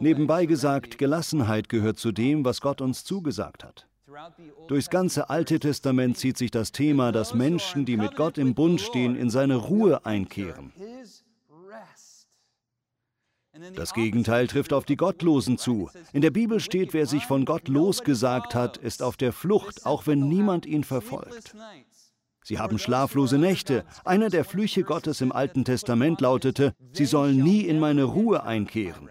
Nebenbei 0.00 0.46
gesagt, 0.46 0.98
Gelassenheit 0.98 1.68
gehört 1.68 1.98
zu 1.98 2.12
dem, 2.12 2.44
was 2.44 2.60
Gott 2.60 2.80
uns 2.80 3.04
zugesagt 3.04 3.64
hat. 3.64 3.86
Durchs 4.68 4.90
ganze 4.90 5.30
Alte 5.30 5.58
Testament 5.58 6.16
zieht 6.16 6.36
sich 6.36 6.50
das 6.50 6.72
Thema, 6.72 7.12
dass 7.12 7.34
Menschen, 7.34 7.84
die 7.84 7.96
mit 7.96 8.16
Gott 8.16 8.38
im 8.38 8.54
Bund 8.54 8.80
stehen, 8.80 9.16
in 9.16 9.30
seine 9.30 9.56
Ruhe 9.56 10.06
einkehren. 10.06 10.72
Das 13.74 13.94
Gegenteil 13.94 14.46
trifft 14.46 14.72
auf 14.72 14.84
die 14.84 14.96
Gottlosen 14.96 15.58
zu. 15.58 15.90
In 16.12 16.20
der 16.20 16.30
Bibel 16.30 16.60
steht, 16.60 16.92
wer 16.92 17.06
sich 17.06 17.24
von 17.24 17.44
Gott 17.44 17.68
losgesagt 17.68 18.54
hat, 18.54 18.76
ist 18.76 19.02
auf 19.02 19.16
der 19.16 19.32
Flucht, 19.32 19.86
auch 19.86 20.06
wenn 20.06 20.28
niemand 20.28 20.66
ihn 20.66 20.84
verfolgt. 20.84 21.54
Sie 22.44 22.58
haben 22.58 22.78
schlaflose 22.78 23.38
Nächte. 23.38 23.84
Einer 24.04 24.30
der 24.30 24.44
Flüche 24.44 24.84
Gottes 24.84 25.20
im 25.20 25.32
Alten 25.32 25.64
Testament 25.64 26.20
lautete, 26.20 26.74
sie 26.92 27.06
sollen 27.06 27.42
nie 27.42 27.62
in 27.62 27.80
meine 27.80 28.04
Ruhe 28.04 28.44
einkehren. 28.44 29.08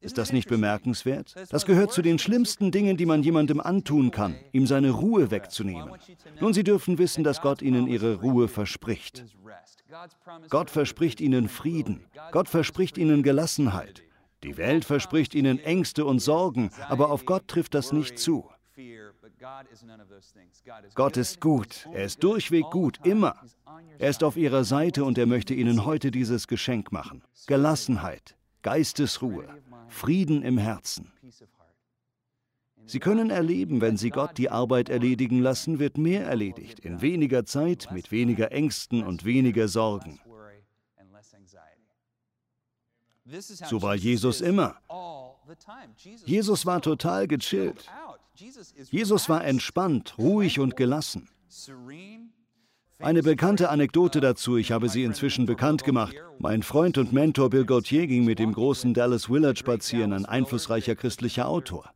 Ist 0.00 0.18
das 0.18 0.32
nicht 0.32 0.48
bemerkenswert? 0.48 1.34
Das 1.50 1.66
gehört 1.66 1.92
zu 1.92 2.02
den 2.02 2.18
schlimmsten 2.18 2.70
Dingen, 2.70 2.96
die 2.96 3.06
man 3.06 3.22
jemandem 3.22 3.60
antun 3.60 4.10
kann, 4.10 4.36
ihm 4.52 4.66
seine 4.66 4.90
Ruhe 4.90 5.30
wegzunehmen. 5.30 5.92
Nun, 6.40 6.54
Sie 6.54 6.64
dürfen 6.64 6.98
wissen, 6.98 7.22
dass 7.22 7.42
Gott 7.42 7.62
Ihnen 7.62 7.86
Ihre 7.86 8.16
Ruhe 8.16 8.48
verspricht. 8.48 9.24
Gott 10.48 10.70
verspricht 10.70 11.20
Ihnen 11.20 11.48
Frieden. 11.48 12.06
Gott 12.32 12.48
verspricht 12.48 12.96
Ihnen 12.96 13.22
Gelassenheit. 13.22 14.02
Die 14.42 14.56
Welt 14.56 14.84
verspricht 14.84 15.34
ihnen 15.34 15.58
Ängste 15.58 16.04
und 16.04 16.20
Sorgen, 16.20 16.70
aber 16.88 17.10
auf 17.10 17.26
Gott 17.26 17.46
trifft 17.46 17.74
das 17.74 17.92
nicht 17.92 18.18
zu. 18.18 18.48
Gott 20.94 21.16
ist 21.16 21.40
gut, 21.40 21.88
er 21.92 22.04
ist 22.04 22.22
durchweg 22.22 22.64
gut, 22.70 22.98
immer. 23.04 23.36
Er 23.98 24.10
ist 24.10 24.24
auf 24.24 24.36
ihrer 24.36 24.64
Seite 24.64 25.04
und 25.04 25.18
er 25.18 25.26
möchte 25.26 25.54
ihnen 25.54 25.84
heute 25.84 26.10
dieses 26.10 26.46
Geschenk 26.46 26.90
machen. 26.90 27.22
Gelassenheit, 27.46 28.36
Geistesruhe, 28.62 29.46
Frieden 29.90 30.42
im 30.42 30.58
Herzen. 30.58 31.12
Sie 32.86 32.98
können 32.98 33.30
erleben, 33.30 33.80
wenn 33.80 33.96
Sie 33.96 34.10
Gott 34.10 34.36
die 34.38 34.50
Arbeit 34.50 34.88
erledigen 34.88 35.40
lassen, 35.40 35.78
wird 35.78 35.98
mehr 35.98 36.26
erledigt, 36.26 36.80
in 36.80 37.00
weniger 37.02 37.44
Zeit, 37.44 37.88
mit 37.92 38.10
weniger 38.10 38.50
Ängsten 38.52 39.04
und 39.04 39.24
weniger 39.24 39.68
Sorgen. 39.68 40.18
So 43.68 43.82
war 43.82 43.94
Jesus 43.94 44.40
immer. 44.40 44.80
Jesus 46.24 46.66
war 46.66 46.80
total 46.80 47.28
gechillt. 47.28 47.88
Jesus 48.90 49.28
war 49.28 49.44
entspannt, 49.44 50.18
ruhig 50.18 50.58
und 50.58 50.76
gelassen. 50.76 51.28
Eine 53.00 53.22
bekannte 53.22 53.70
Anekdote 53.70 54.20
dazu, 54.20 54.56
ich 54.56 54.72
habe 54.72 54.88
sie 54.88 55.04
inzwischen 55.04 55.46
bekannt 55.46 55.84
gemacht. 55.84 56.14
Mein 56.38 56.62
Freund 56.62 56.98
und 56.98 57.12
Mentor 57.12 57.50
Bill 57.50 57.64
Gauthier 57.64 58.06
ging 58.06 58.24
mit 58.24 58.38
dem 58.38 58.52
großen 58.52 58.92
Dallas 58.92 59.30
Willard 59.30 59.58
spazieren, 59.58 60.12
ein 60.12 60.26
einflussreicher 60.26 60.94
christlicher 60.94 61.48
Autor. 61.48 61.90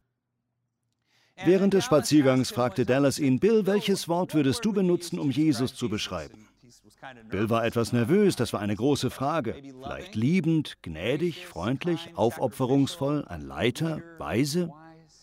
Während 1.44 1.75
des 1.75 1.84
Spaziergangs 1.84 2.50
fragte 2.50 2.87
Dallas 2.87 3.18
ihn, 3.18 3.38
Bill, 3.38 3.66
welches 3.66 4.08
Wort 4.08 4.34
würdest 4.34 4.64
du 4.64 4.73
benutzen, 4.73 5.18
um 5.18 5.30
Jesus 5.30 5.75
zu 5.75 5.88
beschreiben? 5.88 6.49
Bill 7.28 7.50
war 7.50 7.66
etwas 7.66 7.92
nervös, 7.92 8.37
das 8.37 8.52
war 8.52 8.61
eine 8.61 8.76
große 8.76 9.11
Frage. 9.11 9.54
Vielleicht 9.82 10.14
liebend, 10.14 10.78
gnädig, 10.82 11.46
freundlich, 11.46 12.12
aufopferungsvoll, 12.14 13.25
ein 13.26 13.42
Leiter, 13.42 14.00
weise? 14.18 14.73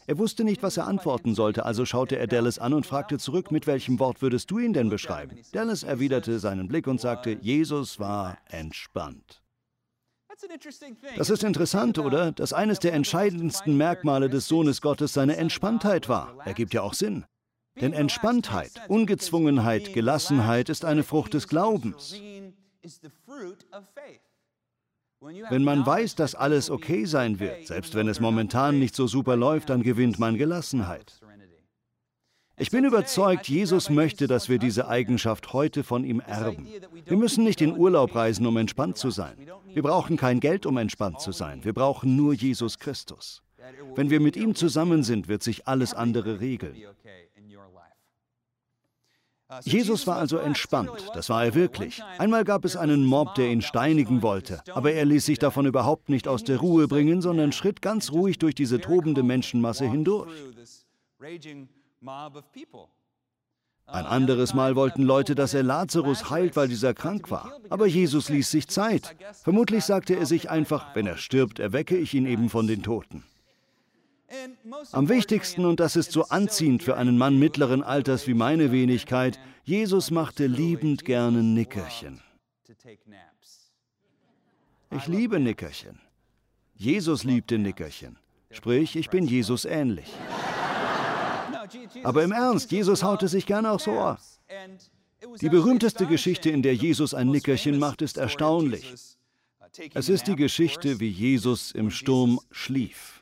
Er 0.07 0.17
wusste 0.17 0.43
nicht, 0.43 0.63
was 0.63 0.77
er 0.77 0.87
antworten 0.87 1.35
sollte, 1.35 1.65
also 1.65 1.85
schaute 1.85 2.17
er 2.17 2.27
Dallas 2.27 2.59
an 2.59 2.73
und 2.73 2.85
fragte 2.85 3.17
zurück, 3.17 3.51
mit 3.51 3.67
welchem 3.67 3.99
Wort 3.99 4.21
würdest 4.21 4.49
du 4.51 4.59
ihn 4.59 4.73
denn 4.73 4.89
beschreiben? 4.89 5.37
Dallas 5.51 5.83
erwiderte 5.83 6.39
seinen 6.39 6.67
Blick 6.67 6.87
und 6.87 6.99
sagte, 6.99 7.37
Jesus 7.41 7.99
war 7.99 8.37
entspannt. 8.49 9.41
Das 11.17 11.29
ist 11.29 11.43
interessant, 11.43 11.99
oder? 11.99 12.31
Dass 12.31 12.53
eines 12.53 12.79
der 12.79 12.93
entscheidendsten 12.93 13.77
Merkmale 13.77 14.29
des 14.29 14.47
Sohnes 14.47 14.81
Gottes 14.81 15.13
seine 15.13 15.37
Entspanntheit 15.37 16.09
war. 16.09 16.35
Ergibt 16.45 16.73
ja 16.73 16.81
auch 16.81 16.93
Sinn. 16.93 17.25
Denn 17.79 17.93
Entspanntheit, 17.93 18.71
Ungezwungenheit, 18.89 19.93
Gelassenheit 19.93 20.69
ist 20.69 20.83
eine 20.83 21.03
Frucht 21.03 21.33
des 21.33 21.47
Glaubens. 21.47 22.15
Wenn 25.21 25.63
man 25.63 25.85
weiß, 25.85 26.15
dass 26.15 26.33
alles 26.33 26.71
okay 26.71 27.05
sein 27.05 27.39
wird, 27.39 27.67
selbst 27.67 27.93
wenn 27.93 28.07
es 28.07 28.19
momentan 28.19 28.79
nicht 28.79 28.95
so 28.95 29.05
super 29.05 29.35
läuft, 29.35 29.69
dann 29.69 29.83
gewinnt 29.83 30.17
man 30.17 30.37
Gelassenheit. 30.37 31.19
Ich 32.57 32.71
bin 32.71 32.85
überzeugt, 32.85 33.47
Jesus 33.47 33.89
möchte, 33.89 34.27
dass 34.27 34.49
wir 34.49 34.59
diese 34.59 34.87
Eigenschaft 34.87 35.53
heute 35.53 35.83
von 35.83 36.03
ihm 36.03 36.19
erben. 36.19 36.67
Wir 37.05 37.17
müssen 37.17 37.43
nicht 37.43 37.61
in 37.61 37.77
Urlaub 37.77 38.15
reisen, 38.15 38.45
um 38.45 38.57
entspannt 38.57 38.97
zu 38.97 39.09
sein. 39.09 39.35
Wir 39.73 39.83
brauchen 39.83 40.17
kein 40.17 40.39
Geld, 40.39 40.65
um 40.65 40.77
entspannt 40.77 41.21
zu 41.21 41.31
sein. 41.31 41.63
Wir 41.63 41.73
brauchen 41.73 42.15
nur 42.15 42.33
Jesus 42.33 42.79
Christus. 42.79 43.41
Wenn 43.95 44.09
wir 44.09 44.19
mit 44.19 44.35
ihm 44.35 44.55
zusammen 44.55 45.03
sind, 45.03 45.27
wird 45.27 45.43
sich 45.43 45.67
alles 45.67 45.93
andere 45.93 46.39
regeln. 46.39 46.75
Jesus 49.63 50.07
war 50.07 50.17
also 50.17 50.37
entspannt, 50.37 51.11
das 51.13 51.29
war 51.29 51.43
er 51.43 51.55
wirklich. 51.55 52.01
Einmal 52.17 52.43
gab 52.43 52.65
es 52.65 52.75
einen 52.75 53.05
Mob, 53.05 53.35
der 53.35 53.49
ihn 53.49 53.61
steinigen 53.61 54.21
wollte, 54.21 54.61
aber 54.73 54.93
er 54.93 55.05
ließ 55.05 55.25
sich 55.25 55.39
davon 55.39 55.65
überhaupt 55.65 56.09
nicht 56.09 56.27
aus 56.27 56.43
der 56.43 56.57
Ruhe 56.57 56.87
bringen, 56.87 57.21
sondern 57.21 57.51
schritt 57.51 57.81
ganz 57.81 58.11
ruhig 58.11 58.39
durch 58.39 58.55
diese 58.55 58.79
tobende 58.79 59.23
Menschenmasse 59.23 59.85
hindurch. 59.85 60.31
Ein 63.87 64.05
anderes 64.05 64.53
Mal 64.53 64.77
wollten 64.77 65.03
Leute, 65.03 65.35
dass 65.35 65.53
er 65.53 65.63
Lazarus 65.63 66.29
heilt, 66.29 66.55
weil 66.55 66.69
dieser 66.69 66.93
krank 66.93 67.29
war. 67.29 67.51
Aber 67.69 67.87
Jesus 67.87 68.29
ließ 68.29 68.49
sich 68.49 68.69
Zeit. 68.69 69.15
Vermutlich 69.43 69.83
sagte 69.83 70.15
er 70.15 70.25
sich 70.25 70.49
einfach, 70.49 70.95
wenn 70.95 71.07
er 71.07 71.17
stirbt, 71.17 71.59
erwecke 71.59 71.97
ich 71.97 72.13
ihn 72.13 72.25
eben 72.25 72.49
von 72.49 72.67
den 72.67 72.83
Toten. 72.83 73.25
Am 74.91 75.09
wichtigsten, 75.09 75.65
und 75.65 75.79
das 75.79 75.95
ist 75.95 76.11
so 76.11 76.23
anziehend 76.25 76.83
für 76.83 76.95
einen 76.95 77.17
Mann 77.17 77.37
mittleren 77.37 77.83
Alters 77.83 78.27
wie 78.27 78.33
meine 78.33 78.71
Wenigkeit, 78.71 79.39
Jesus 79.63 80.11
machte 80.11 80.47
liebend 80.47 81.05
gerne 81.05 81.43
Nickerchen. 81.43 82.21
Ich 84.91 85.07
liebe 85.07 85.39
Nickerchen. 85.39 85.99
Jesus 86.75 87.23
liebte 87.23 87.57
Nickerchen. 87.57 88.17
Sprich, 88.49 88.95
ich 88.95 89.09
bin 89.09 89.25
Jesus 89.25 89.65
ähnlich. 89.65 90.11
Aber 92.03 92.23
im 92.23 92.31
Ernst, 92.31 92.71
Jesus 92.71 93.03
haute 93.03 93.27
sich 93.27 93.45
gerne 93.45 93.71
aufs 93.71 93.87
Ohr. 93.87 94.17
Die 95.41 95.49
berühmteste 95.49 96.07
Geschichte, 96.07 96.49
in 96.49 96.61
der 96.61 96.75
Jesus 96.75 97.13
ein 97.13 97.27
Nickerchen 97.29 97.79
macht, 97.79 98.01
ist 98.01 98.17
erstaunlich. 98.17 98.93
Es 99.93 100.09
ist 100.09 100.27
die 100.27 100.35
Geschichte, 100.35 100.99
wie 100.99 101.09
Jesus 101.09 101.71
im 101.71 101.91
Sturm 101.91 102.39
schlief. 102.49 103.20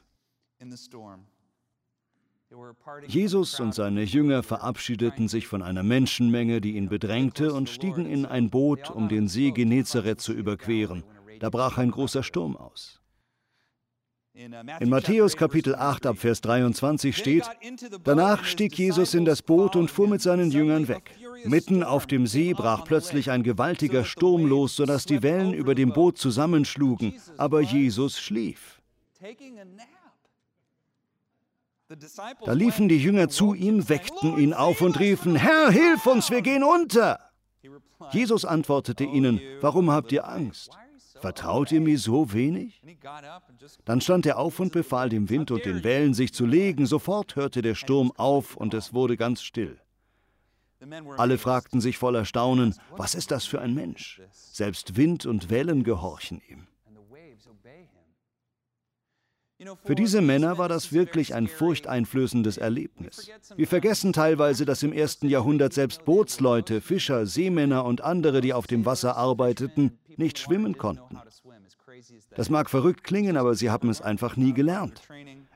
Jesus 3.07 3.59
und 3.59 3.75
seine 3.75 4.03
Jünger 4.03 4.41
verabschiedeten 4.41 5.27
sich 5.27 5.47
von 5.47 5.61
einer 5.61 5.83
Menschenmenge, 5.83 6.61
die 6.61 6.75
ihn 6.75 6.89
bedrängte, 6.89 7.53
und 7.53 7.69
stiegen 7.69 8.05
in 8.05 8.25
ein 8.25 8.49
Boot, 8.49 8.89
um 8.89 9.07
den 9.07 9.27
See 9.27 9.51
Genezareth 9.51 10.19
zu 10.19 10.33
überqueren. 10.33 11.03
Da 11.39 11.49
brach 11.49 11.77
ein 11.77 11.91
großer 11.91 12.23
Sturm 12.23 12.57
aus. 12.57 12.99
In 14.33 14.89
Matthäus 14.89 15.35
Kapitel 15.35 15.75
8 15.75 16.05
ab 16.05 16.17
Vers 16.17 16.41
23 16.41 17.15
steht, 17.15 17.43
danach 18.03 18.45
stieg 18.45 18.77
Jesus 18.77 19.13
in 19.13 19.25
das 19.25 19.41
Boot 19.41 19.75
und 19.75 19.91
fuhr 19.91 20.07
mit 20.07 20.21
seinen 20.21 20.49
Jüngern 20.49 20.87
weg. 20.87 21.11
Mitten 21.45 21.83
auf 21.83 22.07
dem 22.07 22.25
See 22.25 22.53
brach 22.53 22.85
plötzlich 22.85 23.31
ein 23.31 23.43
gewaltiger 23.43 24.05
Sturm 24.05 24.45
los, 24.45 24.75
sodass 24.75 25.05
die 25.05 25.23
Wellen 25.23 25.53
über 25.53 25.75
dem 25.75 25.91
Boot 25.91 26.17
zusammenschlugen, 26.17 27.15
aber 27.37 27.61
Jesus 27.61 28.19
schlief. 28.19 28.81
Da 32.45 32.53
liefen 32.53 32.87
die 32.87 32.97
Jünger 32.97 33.29
zu 33.29 33.53
ihm, 33.53 33.89
weckten 33.89 34.37
ihn 34.37 34.53
auf 34.53 34.81
und 34.81 34.99
riefen, 34.99 35.35
Herr, 35.35 35.71
hilf 35.71 36.05
uns, 36.05 36.29
wir 36.29 36.41
gehen 36.41 36.63
unter. 36.63 37.19
Jesus 38.11 38.45
antwortete 38.45 39.03
ihnen, 39.03 39.41
warum 39.61 39.91
habt 39.91 40.11
ihr 40.11 40.27
Angst? 40.27 40.69
Vertraut 41.19 41.71
ihr 41.71 41.81
mir 41.81 41.97
so 41.97 42.31
wenig? 42.31 42.81
Dann 43.85 44.01
stand 44.01 44.25
er 44.25 44.37
auf 44.37 44.59
und 44.59 44.71
befahl 44.71 45.09
dem 45.09 45.29
Wind 45.29 45.51
und 45.51 45.65
den 45.65 45.83
Wellen, 45.83 46.13
sich 46.13 46.33
zu 46.33 46.45
legen. 46.45 46.85
Sofort 46.85 47.35
hörte 47.35 47.61
der 47.61 47.75
Sturm 47.75 48.13
auf 48.15 48.55
und 48.55 48.73
es 48.73 48.93
wurde 48.93 49.17
ganz 49.17 49.41
still. 49.41 49.79
Alle 51.17 51.37
fragten 51.37 51.81
sich 51.81 51.97
voller 51.97 52.23
Staunen, 52.23 52.73
was 52.95 53.15
ist 53.15 53.31
das 53.31 53.45
für 53.45 53.59
ein 53.59 53.73
Mensch? 53.73 54.21
Selbst 54.31 54.95
Wind 54.95 55.25
und 55.25 55.49
Wellen 55.49 55.83
gehorchen 55.83 56.41
ihm. 56.47 56.68
Für 59.83 59.95
diese 59.95 60.21
Männer 60.21 60.57
war 60.57 60.69
das 60.69 60.93
wirklich 60.93 61.35
ein 61.35 61.47
furchteinflößendes 61.47 62.57
Erlebnis. 62.57 63.29
Wir 63.57 63.67
vergessen 63.67 64.13
teilweise, 64.13 64.65
dass 64.65 64.83
im 64.83 64.93
ersten 64.93 65.27
Jahrhundert 65.27 65.73
selbst 65.73 66.05
Bootsleute, 66.05 66.79
Fischer, 66.79 67.25
Seemänner 67.25 67.83
und 67.83 68.01
andere, 68.01 68.39
die 68.39 68.53
auf 68.53 68.67
dem 68.67 68.85
Wasser 68.85 69.17
arbeiteten, 69.17 69.97
nicht 70.15 70.39
schwimmen 70.39 70.77
konnten. 70.77 71.17
Das 72.35 72.49
mag 72.49 72.69
verrückt 72.69 73.03
klingen, 73.03 73.35
aber 73.35 73.55
sie 73.55 73.69
haben 73.69 73.89
es 73.89 74.01
einfach 74.01 74.37
nie 74.37 74.53
gelernt. 74.53 75.01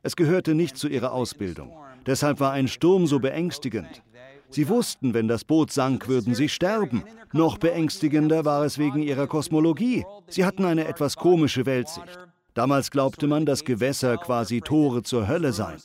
Es 0.02 0.16
gehörte 0.16 0.54
nicht 0.54 0.78
zu 0.78 0.90
ihrer 0.90 1.14
Ausbildung. 1.14 1.72
Deshalb 2.06 2.42
war 2.42 2.52
ein 2.52 2.68
Sturm 2.68 3.08
so 3.08 3.20
beängstigend. 3.20 4.04
Sie 4.50 4.68
wussten, 4.68 5.14
wenn 5.14 5.28
das 5.28 5.46
Boot 5.46 5.72
sank, 5.72 6.08
würden 6.08 6.36
sie 6.36 6.50
sterben. 6.50 7.04
Noch 7.32 7.58
beängstigender 7.58 8.46
war 8.46 8.64
es 8.66 8.78
wegen 8.78 9.02
ihrer 9.02 9.28
Kosmologie. 9.28 10.06
Sie 10.28 10.46
hatten 10.46 10.66
eine 10.66 10.86
etwas 10.86 11.16
komische 11.16 11.66
Weltsicht. 11.66 12.20
Damals 12.54 12.92
glaubte 12.92 13.28
man, 13.28 13.46
dass 13.46 13.66
Gewässer 13.66 14.18
quasi 14.18 14.62
Tore 14.62 15.04
zur 15.04 15.28
Hölle 15.28 15.54
seien. 15.54 15.80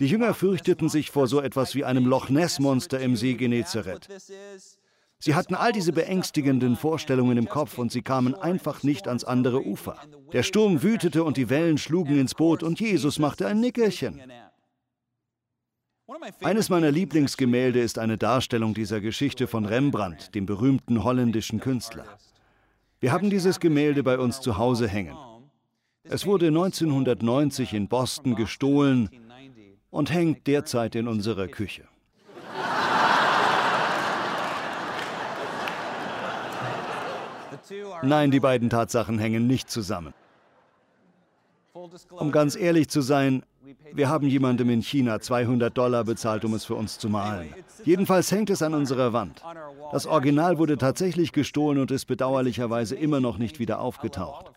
Die 0.00 0.06
Jünger 0.06 0.32
fürchteten 0.34 0.88
sich 0.88 1.10
vor 1.10 1.26
so 1.26 1.40
etwas 1.40 1.74
wie 1.74 1.84
einem 1.84 2.06
Loch 2.06 2.30
Ness-Monster 2.30 3.00
im 3.00 3.16
See 3.16 3.34
Genezareth. 3.34 4.08
Sie 5.18 5.34
hatten 5.34 5.54
all 5.54 5.72
diese 5.72 5.92
beängstigenden 5.92 6.76
Vorstellungen 6.76 7.38
im 7.38 7.48
Kopf 7.48 7.78
und 7.78 7.90
sie 7.90 8.02
kamen 8.02 8.34
einfach 8.34 8.82
nicht 8.82 9.08
ans 9.08 9.24
andere 9.24 9.66
Ufer. 9.66 9.96
Der 10.32 10.42
Sturm 10.42 10.82
wütete 10.82 11.24
und 11.24 11.36
die 11.36 11.48
Wellen 11.48 11.78
schlugen 11.78 12.18
ins 12.18 12.34
Boot 12.34 12.62
und 12.62 12.80
Jesus 12.80 13.18
machte 13.18 13.46
ein 13.46 13.60
Nickerchen. 13.60 14.20
Eines 16.40 16.68
meiner 16.68 16.92
Lieblingsgemälde 16.92 17.80
ist 17.80 17.98
eine 17.98 18.16
Darstellung 18.16 18.74
dieser 18.74 19.00
Geschichte 19.00 19.46
von 19.46 19.64
Rembrandt, 19.64 20.34
dem 20.34 20.46
berühmten 20.46 21.02
holländischen 21.02 21.60
Künstler. 21.60 22.04
Wir 23.00 23.12
haben 23.12 23.28
dieses 23.28 23.58
Gemälde 23.58 24.02
bei 24.02 24.18
uns 24.18 24.40
zu 24.40 24.56
Hause 24.56 24.86
hängen. 24.86 25.16
Es 26.08 26.26
wurde 26.26 26.46
1990 26.48 27.74
in 27.74 27.88
Boston 27.88 28.34
gestohlen 28.34 29.10
und 29.90 30.12
hängt 30.12 30.46
derzeit 30.46 30.94
in 30.94 31.08
unserer 31.08 31.48
Küche. 31.48 31.84
Nein, 38.02 38.30
die 38.30 38.40
beiden 38.40 38.70
Tatsachen 38.70 39.18
hängen 39.18 39.46
nicht 39.46 39.70
zusammen. 39.70 40.14
Um 42.10 42.32
ganz 42.32 42.56
ehrlich 42.56 42.88
zu 42.88 43.00
sein, 43.00 43.42
wir 43.92 44.08
haben 44.08 44.28
jemandem 44.28 44.70
in 44.70 44.82
China 44.82 45.20
200 45.20 45.76
Dollar 45.76 46.04
bezahlt, 46.04 46.44
um 46.44 46.54
es 46.54 46.64
für 46.64 46.74
uns 46.74 46.98
zu 46.98 47.08
malen. 47.08 47.52
Jedenfalls 47.84 48.30
hängt 48.30 48.50
es 48.50 48.62
an 48.62 48.74
unserer 48.74 49.12
Wand. 49.12 49.42
Das 49.92 50.06
Original 50.06 50.58
wurde 50.58 50.78
tatsächlich 50.78 51.32
gestohlen 51.32 51.78
und 51.78 51.90
ist 51.90 52.06
bedauerlicherweise 52.06 52.94
immer 52.94 53.20
noch 53.20 53.38
nicht 53.38 53.58
wieder 53.58 53.80
aufgetaucht. 53.80 54.55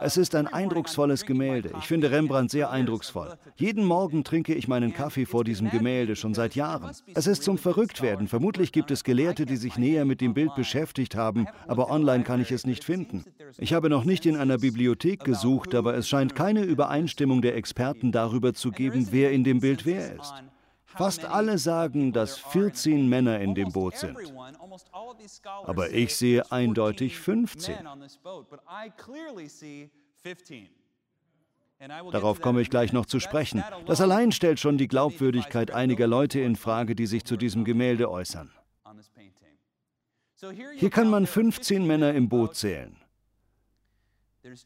Es 0.00 0.16
ist 0.16 0.34
ein 0.34 0.46
eindrucksvolles 0.46 1.26
Gemälde. 1.26 1.72
Ich 1.78 1.86
finde 1.86 2.10
Rembrandt 2.10 2.50
sehr 2.50 2.70
eindrucksvoll. 2.70 3.36
Jeden 3.56 3.84
Morgen 3.84 4.24
trinke 4.24 4.54
ich 4.54 4.68
meinen 4.68 4.92
Kaffee 4.92 5.26
vor 5.26 5.44
diesem 5.44 5.70
Gemälde 5.70 6.16
schon 6.16 6.34
seit 6.34 6.54
Jahren. 6.54 6.90
Es 7.14 7.26
ist 7.26 7.42
zum 7.42 7.58
Verrücktwerden. 7.58 8.28
Vermutlich 8.28 8.72
gibt 8.72 8.90
es 8.90 9.04
Gelehrte, 9.04 9.46
die 9.46 9.56
sich 9.56 9.76
näher 9.76 10.04
mit 10.04 10.20
dem 10.20 10.34
Bild 10.34 10.54
beschäftigt 10.54 11.14
haben, 11.16 11.46
aber 11.66 11.90
online 11.90 12.24
kann 12.24 12.40
ich 12.40 12.52
es 12.52 12.66
nicht 12.66 12.84
finden. 12.84 13.24
Ich 13.58 13.72
habe 13.72 13.88
noch 13.88 14.04
nicht 14.04 14.26
in 14.26 14.36
einer 14.36 14.58
Bibliothek 14.58 15.24
gesucht, 15.24 15.74
aber 15.74 15.94
es 15.94 16.08
scheint 16.08 16.34
keine 16.34 16.62
Übereinstimmung 16.62 17.42
der 17.42 17.56
Experten 17.56 18.12
darüber 18.12 18.54
zu 18.54 18.70
geben, 18.70 19.08
wer 19.10 19.32
in 19.32 19.44
dem 19.44 19.60
Bild 19.60 19.86
wer 19.86 20.16
ist. 20.16 20.34
Fast 20.96 21.24
alle 21.24 21.58
sagen, 21.58 22.12
dass 22.12 22.38
14 22.38 23.08
Männer 23.08 23.40
in 23.40 23.54
dem 23.54 23.70
Boot 23.70 23.96
sind. 23.96 24.16
Aber 25.64 25.90
ich 25.90 26.16
sehe 26.16 26.50
eindeutig 26.50 27.18
15. 27.18 27.74
Darauf 32.12 32.40
komme 32.40 32.60
ich 32.60 32.70
gleich 32.70 32.92
noch 32.92 33.06
zu 33.06 33.18
sprechen. 33.18 33.64
Das 33.86 34.00
allein 34.00 34.30
stellt 34.32 34.60
schon 34.60 34.78
die 34.78 34.88
Glaubwürdigkeit 34.88 35.72
einiger 35.72 36.06
Leute 36.06 36.40
in 36.40 36.56
Frage, 36.56 36.94
die 36.94 37.06
sich 37.06 37.24
zu 37.24 37.36
diesem 37.36 37.64
Gemälde 37.64 38.10
äußern. 38.10 38.52
Hier 40.76 40.90
kann 40.90 41.08
man 41.08 41.26
15 41.26 41.86
Männer 41.86 42.14
im 42.14 42.28
Boot 42.28 42.56
zählen. 42.56 42.96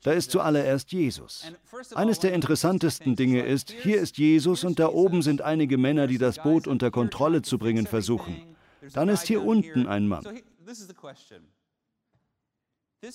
Da 0.03 0.13
ist 0.13 0.31
zuallererst 0.31 0.91
Jesus. 0.93 1.53
Eines 1.95 2.19
der 2.19 2.33
interessantesten 2.33 3.15
Dinge 3.15 3.43
ist, 3.43 3.71
hier 3.71 4.01
ist 4.01 4.17
Jesus 4.17 4.65
und 4.65 4.79
da 4.79 4.89
oben 4.89 5.21
sind 5.23 5.43
einige 5.43 5.77
Männer, 5.77 6.07
die 6.07 6.19
das 6.19 6.43
Boot 6.43 6.67
unter 6.67 6.91
Kontrolle 6.91 7.43
zu 7.43 7.59
bringen 7.59 7.87
versuchen. 7.87 8.57
Dann 8.93 9.09
ist 9.09 9.27
hier 9.27 9.43
unten 9.45 9.87
ein 9.87 10.09
Mann. 10.09 10.25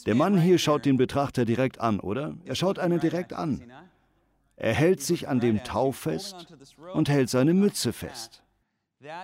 Der 0.05 0.15
Mann 0.15 0.39
hier 0.39 0.59
schaut 0.59 0.85
den 0.85 0.97
Betrachter 0.97 1.45
direkt 1.45 1.79
an, 1.79 1.99
oder? 1.99 2.35
Er 2.45 2.55
schaut 2.55 2.77
einen 2.77 2.99
direkt 2.99 3.33
an. 3.33 3.71
Er 4.55 4.73
hält 4.73 5.01
sich 5.01 5.27
an 5.27 5.39
dem 5.39 5.63
Tau 5.63 5.91
fest 5.91 6.53
und 6.93 7.09
hält 7.09 7.29
seine 7.29 7.55
Mütze 7.55 7.93
fest. 7.93 8.43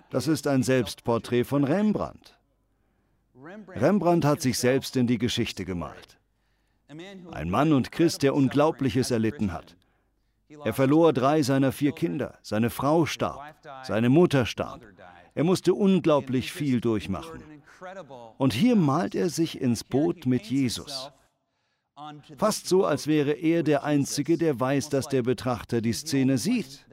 Das 0.09 0.27
ist 0.27 0.47
ein 0.47 0.63
Selbstporträt 0.63 1.43
von 1.43 1.63
Rembrandt. 1.63 2.37
Rembrandt 3.35 4.25
hat 4.25 4.41
sich 4.41 4.57
selbst 4.57 4.95
in 4.95 5.05
die 5.05 5.19
Geschichte 5.19 5.63
gemalt. 5.63 6.16
Ein 6.89 7.49
Mann 7.49 7.73
und 7.73 7.91
Christ, 7.91 8.23
der 8.23 8.33
Unglaubliches 8.33 9.11
erlitten 9.11 9.51
hat. 9.51 9.75
Er 10.63 10.73
verlor 10.73 11.11
drei 11.11 11.41
seiner 11.41 11.71
vier 11.71 11.91
Kinder, 11.91 12.37
seine 12.41 12.69
Frau 12.69 13.05
starb, 13.05 13.55
seine 13.83 14.09
Mutter 14.09 14.45
starb. 14.45 14.85
Er 15.35 15.43
musste 15.43 15.73
unglaublich 15.73 16.51
viel 16.51 16.79
durchmachen. 16.79 17.43
Und 18.37 18.53
hier 18.53 18.75
malt 18.75 19.13
er 19.15 19.29
sich 19.29 19.59
ins 19.59 19.83
Boot 19.83 20.25
mit 20.25 20.45
Jesus. 20.45 21.11
Fast 22.37 22.67
so, 22.67 22.85
als 22.85 23.07
wäre 23.07 23.33
er 23.33 23.63
der 23.63 23.83
Einzige, 23.83 24.37
der 24.37 24.59
weiß, 24.59 24.89
dass 24.89 25.09
der 25.09 25.23
Betrachter 25.23 25.81
die 25.81 25.93
Szene 25.93 26.37
sieht. 26.37 26.85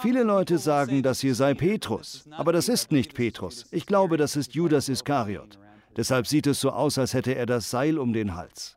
Viele 0.00 0.22
Leute 0.22 0.58
sagen, 0.58 1.02
das 1.02 1.20
hier 1.20 1.34
sei 1.34 1.54
Petrus, 1.54 2.28
aber 2.32 2.52
das 2.52 2.68
ist 2.68 2.90
nicht 2.90 3.14
Petrus. 3.14 3.66
Ich 3.70 3.86
glaube, 3.86 4.16
das 4.16 4.36
ist 4.36 4.54
Judas 4.54 4.88
Iskariot. 4.88 5.58
Deshalb 5.98 6.28
sieht 6.28 6.46
es 6.46 6.60
so 6.60 6.70
aus, 6.70 6.96
als 6.96 7.12
hätte 7.12 7.34
er 7.34 7.44
das 7.44 7.70
Seil 7.70 7.98
um 7.98 8.12
den 8.12 8.36
Hals. 8.36 8.76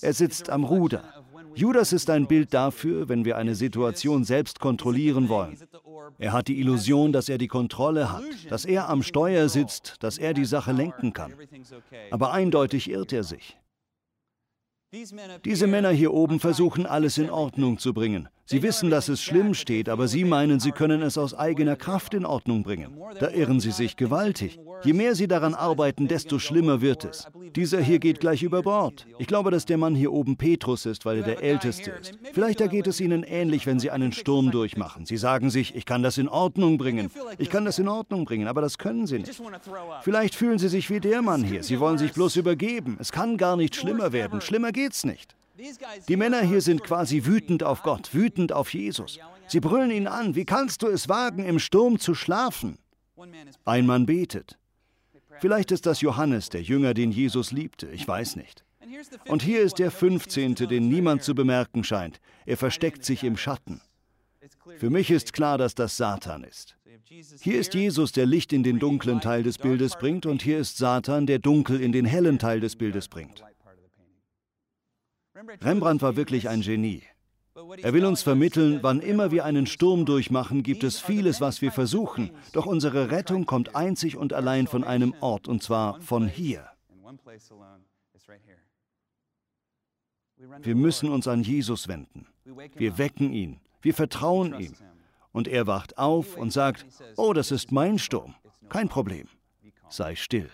Er 0.00 0.12
sitzt 0.12 0.48
am 0.48 0.62
Ruder. 0.62 1.02
Judas 1.56 1.92
ist 1.92 2.08
ein 2.08 2.28
Bild 2.28 2.54
dafür, 2.54 3.08
wenn 3.08 3.24
wir 3.24 3.36
eine 3.36 3.56
Situation 3.56 4.22
selbst 4.22 4.60
kontrollieren 4.60 5.28
wollen. 5.28 5.58
Er 6.18 6.32
hat 6.32 6.46
die 6.46 6.60
Illusion, 6.60 7.12
dass 7.12 7.28
er 7.28 7.38
die 7.38 7.48
Kontrolle 7.48 8.12
hat, 8.12 8.22
dass 8.48 8.64
er 8.64 8.88
am 8.88 9.02
Steuer 9.02 9.48
sitzt, 9.48 9.96
dass 10.00 10.18
er 10.18 10.34
die 10.34 10.44
Sache 10.44 10.70
lenken 10.70 11.12
kann. 11.12 11.34
Aber 12.12 12.32
eindeutig 12.32 12.88
irrt 12.90 13.12
er 13.12 13.24
sich. 13.24 13.58
Diese 15.44 15.66
Männer 15.66 15.90
hier 15.90 16.14
oben 16.14 16.38
versuchen 16.38 16.86
alles 16.86 17.18
in 17.18 17.28
Ordnung 17.28 17.78
zu 17.78 17.92
bringen. 17.92 18.28
Sie 18.48 18.62
wissen, 18.62 18.90
dass 18.90 19.08
es 19.08 19.20
schlimm 19.20 19.54
steht, 19.54 19.88
aber 19.88 20.06
sie 20.06 20.24
meinen, 20.24 20.60
sie 20.60 20.70
können 20.70 21.02
es 21.02 21.18
aus 21.18 21.34
eigener 21.34 21.74
Kraft 21.74 22.14
in 22.14 22.24
Ordnung 22.24 22.62
bringen. 22.62 22.96
Da 23.18 23.30
irren 23.30 23.58
sie 23.58 23.72
sich 23.72 23.96
gewaltig. 23.96 24.60
Je 24.84 24.92
mehr 24.92 25.16
sie 25.16 25.26
daran 25.26 25.54
arbeiten, 25.54 26.06
desto 26.06 26.38
schlimmer 26.38 26.80
wird 26.80 27.04
es. 27.04 27.26
Dieser 27.56 27.80
hier 27.80 27.98
geht 27.98 28.20
gleich 28.20 28.44
über 28.44 28.62
Bord. 28.62 29.06
Ich 29.18 29.26
glaube, 29.26 29.50
dass 29.50 29.64
der 29.64 29.78
Mann 29.78 29.96
hier 29.96 30.12
oben 30.12 30.36
Petrus 30.36 30.86
ist, 30.86 31.04
weil 31.04 31.18
er 31.18 31.24
der 31.24 31.42
Älteste 31.42 31.90
ist. 31.90 32.18
Vielleicht 32.32 32.60
ergeht 32.60 32.86
es 32.86 33.00
ihnen 33.00 33.24
ähnlich, 33.24 33.66
wenn 33.66 33.80
sie 33.80 33.90
einen 33.90 34.12
Sturm 34.12 34.50
durchmachen. 34.50 35.06
Sie 35.06 35.16
sagen 35.16 35.50
sich, 35.50 35.74
ich 35.74 35.84
kann 35.84 36.02
das 36.02 36.18
in 36.18 36.28
Ordnung 36.28 36.78
bringen. 36.78 37.10
Ich 37.38 37.50
kann 37.50 37.64
das 37.64 37.78
in 37.78 37.88
Ordnung 37.88 38.24
bringen, 38.24 38.46
aber 38.46 38.60
das 38.60 38.78
können 38.78 39.06
sie 39.06 39.18
nicht. 39.18 39.42
Vielleicht 40.02 40.34
fühlen 40.34 40.58
sie 40.58 40.68
sich 40.68 40.88
wie 40.88 41.00
der 41.00 41.22
Mann 41.22 41.42
hier. 41.42 41.62
Sie 41.62 41.80
wollen 41.80 41.98
sich 41.98 42.12
bloß 42.12 42.36
übergeben. 42.36 42.96
Es 43.00 43.10
kann 43.10 43.36
gar 43.38 43.56
nicht 43.56 43.74
schlimmer 43.74 44.12
werden. 44.12 44.40
Schlimmer 44.40 44.72
geht's 44.72 45.04
nicht. 45.04 45.35
Die 46.08 46.16
Männer 46.16 46.42
hier 46.42 46.60
sind 46.60 46.82
quasi 46.82 47.24
wütend 47.24 47.62
auf 47.62 47.82
Gott, 47.82 48.14
wütend 48.14 48.52
auf 48.52 48.72
Jesus. 48.74 49.18
Sie 49.48 49.60
brüllen 49.60 49.90
ihn 49.90 50.06
an, 50.06 50.34
wie 50.34 50.44
kannst 50.44 50.82
du 50.82 50.88
es 50.88 51.08
wagen, 51.08 51.44
im 51.44 51.58
Sturm 51.58 51.98
zu 51.98 52.14
schlafen? 52.14 52.78
Ein 53.64 53.86
Mann 53.86 54.06
betet. 54.06 54.58
Vielleicht 55.40 55.70
ist 55.70 55.86
das 55.86 56.00
Johannes, 56.00 56.48
der 56.48 56.62
Jünger, 56.62 56.94
den 56.94 57.12
Jesus 57.12 57.52
liebte, 57.52 57.88
ich 57.88 58.06
weiß 58.06 58.36
nicht. 58.36 58.64
Und 59.28 59.42
hier 59.42 59.62
ist 59.62 59.78
der 59.78 59.90
15., 59.90 60.54
den 60.54 60.88
niemand 60.88 61.22
zu 61.22 61.34
bemerken 61.34 61.84
scheint. 61.84 62.20
Er 62.44 62.56
versteckt 62.56 63.04
sich 63.04 63.24
im 63.24 63.36
Schatten. 63.36 63.80
Für 64.78 64.90
mich 64.90 65.10
ist 65.10 65.32
klar, 65.32 65.58
dass 65.58 65.74
das 65.74 65.96
Satan 65.96 66.44
ist. 66.44 66.76
Hier 67.40 67.58
ist 67.58 67.74
Jesus, 67.74 68.12
der 68.12 68.26
Licht 68.26 68.52
in 68.52 68.62
den 68.62 68.78
dunklen 68.78 69.20
Teil 69.20 69.42
des 69.42 69.58
Bildes 69.58 69.96
bringt, 69.96 70.26
und 70.26 70.42
hier 70.42 70.58
ist 70.58 70.76
Satan, 70.78 71.26
der 71.26 71.38
Dunkel 71.38 71.80
in 71.80 71.92
den 71.92 72.04
hellen 72.04 72.38
Teil 72.38 72.60
des 72.60 72.76
Bildes 72.76 73.08
bringt. 73.08 73.44
Rembrandt 75.62 76.02
war 76.02 76.16
wirklich 76.16 76.48
ein 76.48 76.62
Genie. 76.62 77.02
Er 77.82 77.92
will 77.92 78.04
uns 78.04 78.22
vermitteln, 78.22 78.80
wann 78.82 79.00
immer 79.00 79.30
wir 79.30 79.44
einen 79.44 79.66
Sturm 79.66 80.04
durchmachen, 80.04 80.62
gibt 80.62 80.84
es 80.84 81.00
vieles, 81.00 81.40
was 81.40 81.62
wir 81.62 81.72
versuchen, 81.72 82.30
doch 82.52 82.66
unsere 82.66 83.10
Rettung 83.10 83.46
kommt 83.46 83.74
einzig 83.74 84.16
und 84.16 84.32
allein 84.32 84.66
von 84.66 84.84
einem 84.84 85.14
Ort, 85.20 85.48
und 85.48 85.62
zwar 85.62 86.00
von 86.00 86.28
hier. 86.28 86.68
Wir 90.60 90.74
müssen 90.74 91.08
uns 91.08 91.26
an 91.26 91.42
Jesus 91.42 91.88
wenden. 91.88 92.26
Wir 92.74 92.98
wecken 92.98 93.32
ihn, 93.32 93.60
wir 93.80 93.94
vertrauen 93.94 94.58
ihm. 94.60 94.74
Und 95.32 95.48
er 95.48 95.66
wacht 95.66 95.98
auf 95.98 96.36
und 96.36 96.50
sagt, 96.50 96.86
oh, 97.16 97.32
das 97.32 97.50
ist 97.50 97.72
mein 97.72 97.98
Sturm. 97.98 98.34
Kein 98.68 98.88
Problem. 98.88 99.28
Sei 99.88 100.14
still. 100.14 100.50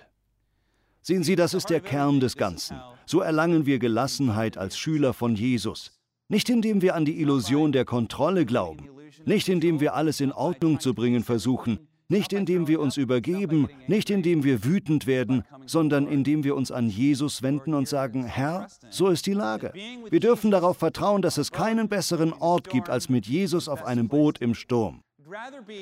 Sehen 1.04 1.24
Sie, 1.24 1.34
das 1.34 1.52
ist 1.52 1.68
der 1.68 1.80
Kern 1.80 2.20
des 2.20 2.36
Ganzen. 2.36 2.80
So 3.06 3.20
erlangen 3.20 3.66
wir 3.66 3.80
Gelassenheit 3.80 4.56
als 4.56 4.78
Schüler 4.78 5.12
von 5.12 5.34
Jesus. 5.34 5.90
Nicht 6.28 6.48
indem 6.48 6.80
wir 6.80 6.94
an 6.94 7.04
die 7.04 7.20
Illusion 7.20 7.72
der 7.72 7.84
Kontrolle 7.84 8.46
glauben, 8.46 8.88
nicht 9.24 9.48
indem 9.48 9.80
wir 9.80 9.94
alles 9.94 10.20
in 10.20 10.30
Ordnung 10.30 10.78
zu 10.78 10.94
bringen 10.94 11.24
versuchen, 11.24 11.80
nicht 12.06 12.32
indem 12.32 12.68
wir 12.68 12.80
uns 12.80 12.98
übergeben, 12.98 13.68
nicht 13.88 14.10
indem 14.10 14.44
wir 14.44 14.64
wütend 14.64 15.08
werden, 15.08 15.42
sondern 15.66 16.06
indem 16.06 16.44
wir 16.44 16.54
uns 16.54 16.70
an 16.70 16.88
Jesus 16.88 17.42
wenden 17.42 17.74
und 17.74 17.88
sagen, 17.88 18.24
Herr, 18.24 18.68
so 18.90 19.08
ist 19.08 19.26
die 19.26 19.32
Lage. 19.32 19.72
Wir 20.08 20.20
dürfen 20.20 20.52
darauf 20.52 20.76
vertrauen, 20.76 21.20
dass 21.20 21.36
es 21.36 21.50
keinen 21.50 21.88
besseren 21.88 22.32
Ort 22.32 22.70
gibt 22.70 22.88
als 22.88 23.08
mit 23.08 23.26
Jesus 23.26 23.68
auf 23.68 23.84
einem 23.84 24.08
Boot 24.08 24.38
im 24.38 24.54
Sturm. 24.54 25.02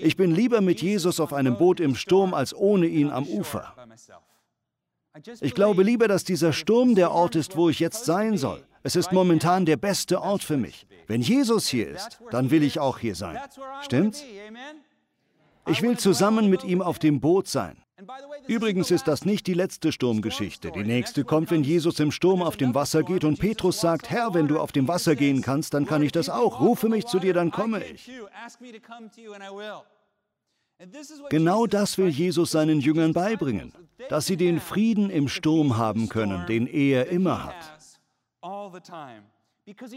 Ich 0.00 0.16
bin 0.16 0.34
lieber 0.34 0.60
mit 0.60 0.80
Jesus 0.80 1.20
auf 1.20 1.32
einem 1.32 1.58
Boot 1.58 1.80
im 1.80 1.94
Sturm 1.94 2.32
als 2.32 2.54
ohne 2.54 2.86
ihn 2.86 3.10
am 3.10 3.26
Ufer. 3.26 3.74
Ich 5.40 5.54
glaube 5.54 5.82
lieber, 5.82 6.08
dass 6.08 6.24
dieser 6.24 6.52
Sturm 6.52 6.94
der 6.94 7.12
Ort 7.12 7.36
ist, 7.36 7.56
wo 7.56 7.68
ich 7.68 7.80
jetzt 7.80 8.04
sein 8.04 8.36
soll. 8.38 8.62
Es 8.82 8.96
ist 8.96 9.12
momentan 9.12 9.66
der 9.66 9.76
beste 9.76 10.22
Ort 10.22 10.42
für 10.42 10.56
mich. 10.56 10.86
Wenn 11.06 11.20
Jesus 11.20 11.68
hier 11.68 11.88
ist, 11.88 12.20
dann 12.30 12.50
will 12.50 12.62
ich 12.62 12.78
auch 12.78 12.98
hier 12.98 13.14
sein. 13.14 13.38
Stimmt's? 13.82 14.24
Ich 15.66 15.82
will 15.82 15.98
zusammen 15.98 16.48
mit 16.48 16.64
ihm 16.64 16.80
auf 16.80 16.98
dem 16.98 17.20
Boot 17.20 17.46
sein. 17.48 17.82
Übrigens 18.46 18.90
ist 18.90 19.06
das 19.06 19.24
nicht 19.24 19.46
die 19.46 19.54
letzte 19.54 19.92
Sturmgeschichte. 19.92 20.72
Die 20.72 20.84
nächste 20.84 21.24
kommt, 21.24 21.50
wenn 21.50 21.62
Jesus 21.62 22.00
im 22.00 22.10
Sturm 22.10 22.42
auf 22.42 22.56
dem 22.56 22.74
Wasser 22.74 23.02
geht 23.02 23.24
und 23.24 23.38
Petrus 23.38 23.80
sagt, 23.80 24.08
Herr, 24.10 24.32
wenn 24.32 24.48
du 24.48 24.58
auf 24.58 24.72
dem 24.72 24.88
Wasser 24.88 25.14
gehen 25.14 25.42
kannst, 25.42 25.74
dann 25.74 25.86
kann 25.86 26.02
ich 26.02 26.12
das 26.12 26.28
auch. 26.28 26.60
Rufe 26.60 26.88
mich 26.88 27.06
zu 27.06 27.18
dir, 27.18 27.34
dann 27.34 27.50
komme 27.50 27.84
ich. 27.84 28.10
Genau 31.28 31.66
das 31.66 31.98
will 31.98 32.08
Jesus 32.08 32.52
seinen 32.52 32.80
Jüngern 32.80 33.12
beibringen, 33.12 33.72
dass 34.08 34.26
sie 34.26 34.36
den 34.36 34.60
Frieden 34.60 35.10
im 35.10 35.28
Sturm 35.28 35.76
haben 35.76 36.08
können, 36.08 36.46
den 36.46 36.66
er 36.66 37.08
immer 37.08 37.44
hat. 37.44 37.78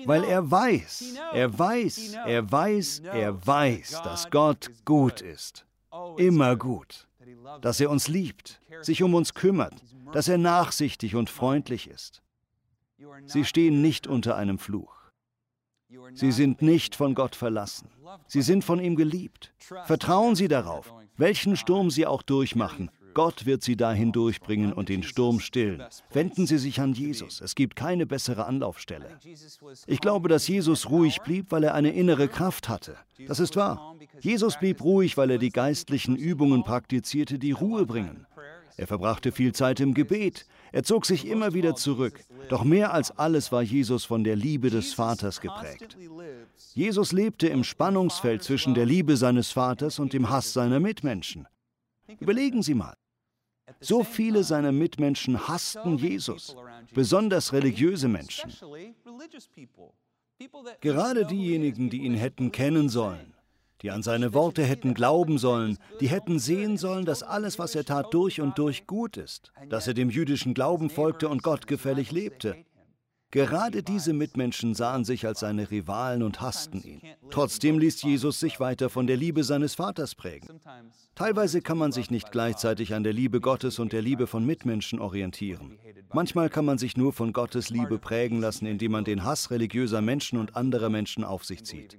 Weil 0.06 0.24
er 0.26 0.52
weiß, 0.52 1.16
er 1.34 1.58
weiß, 1.58 2.14
er 2.26 2.52
weiß, 2.52 3.00
er 3.00 3.48
weiß, 3.48 4.02
dass 4.04 4.30
Gott 4.30 4.72
gut 4.86 5.22
ist. 5.22 5.66
Immer 6.18 6.56
gut. 6.56 7.08
dass 7.62 7.80
er 7.80 7.90
uns 7.90 8.08
liebt, 8.08 8.62
sich 8.82 9.04
um 9.04 9.14
uns 9.14 9.34
kümmert, 9.34 9.76
dass 10.12 10.28
er 10.28 10.38
nachsichtig 10.38 11.16
und 11.16 11.30
freundlich 11.30 11.88
ist. 11.88 12.22
Sie 13.26 13.46
stehen 13.46 13.82
nicht 13.82 14.08
unter 14.08 14.36
einem 14.36 14.60
Fluch. 14.60 14.93
Sie 16.14 16.32
sind 16.32 16.62
nicht 16.62 16.96
von 16.96 17.16
Gott 17.16 17.36
verlassen. 17.36 17.90
Sie 18.28 18.42
sind 18.42 18.64
von 18.64 18.80
ihm 18.80 18.96
geliebt. 18.96 19.54
Vertrauen 19.86 20.36
Sie 20.36 20.48
darauf, 20.48 20.94
welchen 21.18 21.56
Sturm 21.56 21.90
Sie 21.90 22.06
auch 22.06 22.22
durchmachen. 22.22 22.90
Gott 23.14 23.46
wird 23.46 23.62
Sie 23.62 23.76
dahin 23.76 24.12
durchbringen 24.12 24.74
und 24.74 24.90
den 24.90 25.04
Sturm 25.04 25.40
stillen. 25.40 25.84
Wenden 26.12 26.48
Sie 26.48 26.58
sich 26.58 26.80
an 26.80 26.94
Jesus. 26.94 27.42
Es 27.42 27.54
gibt 27.56 27.76
keine 27.76 28.06
bessere 28.06 28.46
Anlaufstelle. 28.46 29.20
Ich 29.86 30.02
glaube, 30.02 30.30
dass 30.30 30.48
Jesus 30.48 30.90
ruhig 30.90 31.22
blieb, 31.22 31.52
weil 31.52 31.64
er 31.64 31.76
eine 31.76 31.92
innere 31.92 32.28
Kraft 32.28 32.70
hatte. 32.70 32.96
Das 33.28 33.40
ist 33.40 33.56
wahr. 33.56 33.96
Jesus 34.20 34.58
blieb 34.58 34.84
ruhig, 34.84 35.16
weil 35.18 35.30
er 35.30 35.38
die 35.38 35.52
geistlichen 35.52 36.16
Übungen 36.16 36.64
praktizierte, 36.64 37.38
die 37.38 37.52
Ruhe 37.52 37.86
bringen. 37.86 38.26
Er 38.78 38.88
verbrachte 38.88 39.32
viel 39.32 39.54
Zeit 39.54 39.80
im 39.80 39.94
Gebet. 39.94 40.48
Er 40.74 40.84
zog 40.84 41.06
sich 41.06 41.28
immer 41.28 41.54
wieder 41.54 41.76
zurück. 41.76 42.20
Doch 42.50 42.64
mehr 42.64 42.94
als 42.94 43.12
alles 43.12 43.52
war 43.52 43.62
Jesus 43.62 44.06
von 44.06 44.24
der 44.24 44.36
Liebe 44.36 44.72
des 44.72 44.94
Vaters 44.94 45.40
geprägt. 45.40 45.96
Jesus 46.74 47.12
lebte 47.12 47.48
im 47.48 47.64
Spannungsfeld 47.64 48.42
zwischen 48.42 48.74
der 48.74 48.88
Liebe 48.88 49.16
seines 49.16 49.52
Vaters 49.52 50.00
und 50.00 50.14
dem 50.14 50.32
Hass 50.32 50.52
seiner 50.52 50.80
Mitmenschen. 50.80 51.48
Überlegen 52.20 52.64
Sie 52.64 52.74
mal. 52.74 52.96
So 53.80 54.04
viele 54.04 54.44
seiner 54.44 54.72
Mitmenschen 54.72 55.48
hassten 55.48 55.98
Jesus, 55.98 56.56
besonders 56.94 57.54
religiöse 57.54 58.08
Menschen. 58.08 58.52
Gerade 60.82 61.26
diejenigen, 61.26 61.92
die 61.92 62.02
ihn 62.02 62.16
hätten 62.16 62.52
kennen 62.52 62.90
sollen, 62.90 63.33
die 63.84 63.92
an 63.92 64.02
seine 64.02 64.34
Worte 64.34 64.64
hätten 64.64 64.94
glauben 64.94 65.38
sollen, 65.38 65.78
die 66.00 66.08
hätten 66.08 66.40
sehen 66.40 66.78
sollen, 66.78 67.06
dass 67.06 67.22
alles, 67.22 67.60
was 67.60 67.76
er 67.76 67.84
tat, 67.84 68.14
durch 68.14 68.40
und 68.40 68.58
durch 68.58 68.88
gut 68.88 69.18
ist, 69.18 69.52
dass 69.70 69.88
er 69.88 69.94
dem 69.94 70.10
jüdischen 70.10 70.54
Glauben 70.54 70.90
folgte 70.90 71.28
und 71.28 71.44
Gott 71.44 71.68
gefällig 71.68 72.12
lebte. 72.12 72.56
Gerade 73.34 73.82
diese 73.82 74.14
Mitmenschen 74.14 74.76
sahen 74.76 75.06
sich 75.06 75.26
als 75.26 75.40
seine 75.40 75.72
Rivalen 75.72 76.22
und 76.22 76.40
hassten 76.40 76.84
ihn. 76.84 77.02
Trotzdem 77.32 77.80
ließ 77.80 78.04
Jesus 78.04 78.40
sich 78.40 78.60
weiter 78.60 78.92
von 78.92 79.08
der 79.08 79.18
Liebe 79.18 79.44
seines 79.44 79.74
Vaters 79.74 80.14
prägen. 80.14 80.62
Teilweise 81.16 81.62
kann 81.62 81.80
man 81.80 81.92
sich 81.92 82.12
nicht 82.12 82.32
gleichzeitig 82.32 82.94
an 82.94 83.04
der 83.04 83.12
Liebe 83.12 83.42
Gottes 83.42 83.80
und 83.80 83.92
der 83.92 84.04
Liebe 84.04 84.28
von 84.28 84.46
Mitmenschen 84.46 85.00
orientieren. 85.00 85.80
Manchmal 86.14 86.48
kann 86.52 86.66
man 86.66 86.78
sich 86.78 86.96
nur 86.96 87.12
von 87.12 87.34
Gottes 87.34 87.72
Liebe 87.72 87.98
prägen 87.98 88.40
lassen, 88.40 88.68
indem 88.68 88.92
man 88.92 89.04
den 89.04 89.24
Hass 89.24 89.50
religiöser 89.50 90.02
Menschen 90.02 90.38
und 90.38 90.56
anderer 90.56 90.92
Menschen 90.92 91.24
auf 91.24 91.44
sich 91.44 91.66
zieht. 91.66 91.98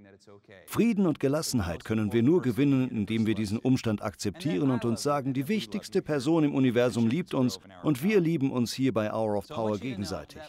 Frieden 0.66 1.04
und 1.04 1.18
Gelassenheit 1.18 1.84
können 1.84 2.12
wir 2.12 2.22
nur 2.22 2.42
gewinnen, 2.42 2.88
indem 2.90 3.26
wir 3.26 3.34
diesen 3.34 3.58
Umstand 3.58 4.02
akzeptieren 4.02 4.70
und 4.70 4.84
uns 4.84 5.02
sagen, 5.02 5.34
die 5.34 5.48
wichtigste 5.48 6.00
Person 6.00 6.44
im 6.44 6.54
Universum 6.54 7.08
liebt 7.08 7.34
uns 7.34 7.58
und 7.82 8.04
wir 8.04 8.20
lieben 8.20 8.52
uns 8.52 8.72
hier 8.72 8.94
bei 8.94 9.12
Hour 9.12 9.36
of 9.36 9.48
Power 9.48 9.78
gegenseitig. 9.78 10.40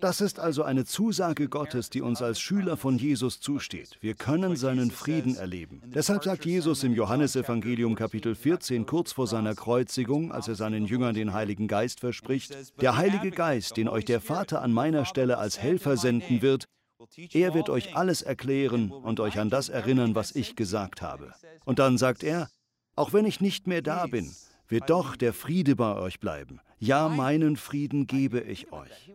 Das 0.00 0.20
ist 0.20 0.38
also 0.38 0.62
eine 0.62 0.84
Zusage 0.84 1.48
Gottes, 1.48 1.90
die 1.90 2.00
uns 2.00 2.22
als 2.22 2.40
Schüler 2.40 2.76
von 2.76 2.96
Jesus 2.96 3.40
zusteht. 3.40 3.98
Wir 4.00 4.14
können 4.14 4.56
seinen 4.56 4.90
Frieden 4.90 5.36
erleben. 5.36 5.82
Deshalb 5.86 6.24
sagt 6.24 6.46
Jesus 6.46 6.84
im 6.84 6.94
Johannesevangelium 6.94 7.94
Kapitel 7.96 8.34
14 8.34 8.86
kurz 8.86 9.12
vor 9.12 9.26
seiner 9.26 9.54
Kreuzigung, 9.54 10.32
als 10.32 10.48
er 10.48 10.54
seinen 10.54 10.86
Jüngern 10.86 11.14
den 11.14 11.32
Heiligen 11.32 11.68
Geist 11.68 12.00
verspricht, 12.00 12.56
der 12.80 12.96
Heilige 12.96 13.30
Geist, 13.30 13.76
den 13.76 13.88
euch 13.88 14.04
der 14.04 14.20
Vater 14.20 14.62
an 14.62 14.72
meiner 14.72 15.04
Stelle 15.04 15.38
als 15.38 15.58
Helfer 15.58 15.96
senden 15.96 16.40
wird, 16.40 16.64
er 17.32 17.54
wird 17.54 17.70
euch 17.70 17.96
alles 17.96 18.22
erklären 18.22 18.90
und 18.90 19.20
euch 19.20 19.38
an 19.38 19.50
das 19.50 19.68
erinnern, 19.68 20.14
was 20.14 20.34
ich 20.34 20.54
gesagt 20.54 21.02
habe. 21.02 21.32
Und 21.64 21.78
dann 21.78 21.98
sagt 21.98 22.22
er, 22.22 22.48
auch 22.94 23.12
wenn 23.12 23.24
ich 23.24 23.40
nicht 23.40 23.66
mehr 23.66 23.82
da 23.82 24.06
bin, 24.06 24.30
wird 24.68 24.90
doch 24.90 25.16
der 25.16 25.32
Friede 25.32 25.76
bei 25.76 25.94
euch 25.96 26.20
bleiben. 26.20 26.60
Ja, 26.82 27.10
meinen 27.10 27.56
Frieden 27.56 28.06
gebe 28.06 28.40
ich 28.40 28.72
euch. 28.72 29.12